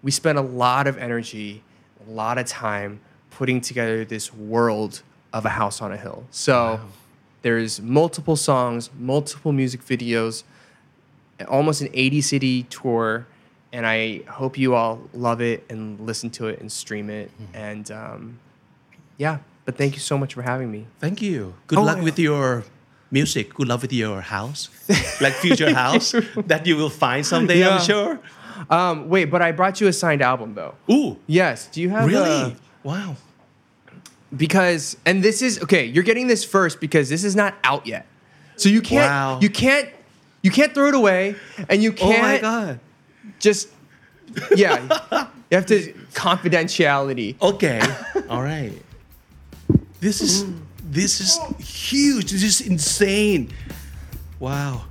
[0.03, 1.63] we spent a lot of energy,
[2.07, 2.99] a lot of time
[3.31, 5.01] putting together this world
[5.33, 6.25] of a house on a hill.
[6.29, 6.79] So
[7.41, 10.43] there's multiple songs, multiple music videos,
[11.47, 13.25] almost an 80 city tour.
[13.71, 17.29] And I hope you all love it and listen to it and stream it.
[17.53, 18.39] And um,
[19.17, 20.87] yeah, but thank you so much for having me.
[20.99, 21.53] Thank you.
[21.67, 22.63] Good Oh, luck with your
[23.11, 23.53] music.
[23.53, 24.69] Good luck with your house,
[25.21, 26.15] like future house
[26.47, 27.59] that you will find someday.
[27.59, 27.75] Yeah.
[27.77, 28.19] I'm sure.
[28.71, 30.73] Um, wait, but I brought you a signed album though.
[30.91, 31.67] Ooh, Yes.
[31.67, 32.29] Do you have really?
[32.53, 33.15] a- wow.
[34.35, 35.85] because and this is okay.
[35.85, 38.05] You're getting this first because this is not out yet,
[38.55, 39.39] so you can't Wow.
[39.41, 39.89] you can't
[40.41, 41.35] you can't throw it away,
[41.69, 42.17] and you can't.
[42.19, 42.79] Oh my god.
[43.39, 43.69] Just
[44.55, 45.27] yeah.
[45.51, 47.35] you have to confidentiality.
[47.41, 47.81] Okay.
[48.29, 48.73] All right.
[49.99, 50.45] This is
[50.83, 52.31] this is huge.
[52.31, 53.51] This is insane.
[54.39, 54.85] Wow.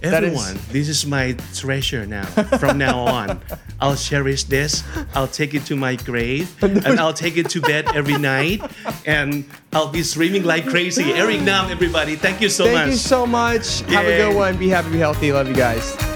[0.00, 2.26] That is- Everyone, this is my treasure now.
[2.58, 3.40] From now on,
[3.80, 4.84] I'll cherish this.
[5.14, 8.60] I'll take it to my grave, and I'll take it to bed every night,
[9.06, 11.12] and I'll be streaming like crazy.
[11.12, 12.82] Eric Nam, everybody, thank you so Thank much.
[12.82, 13.80] Thank you so much.
[13.90, 14.56] Have a good one.
[14.58, 15.32] Be happy, be healthy.
[15.32, 16.15] Love you guys.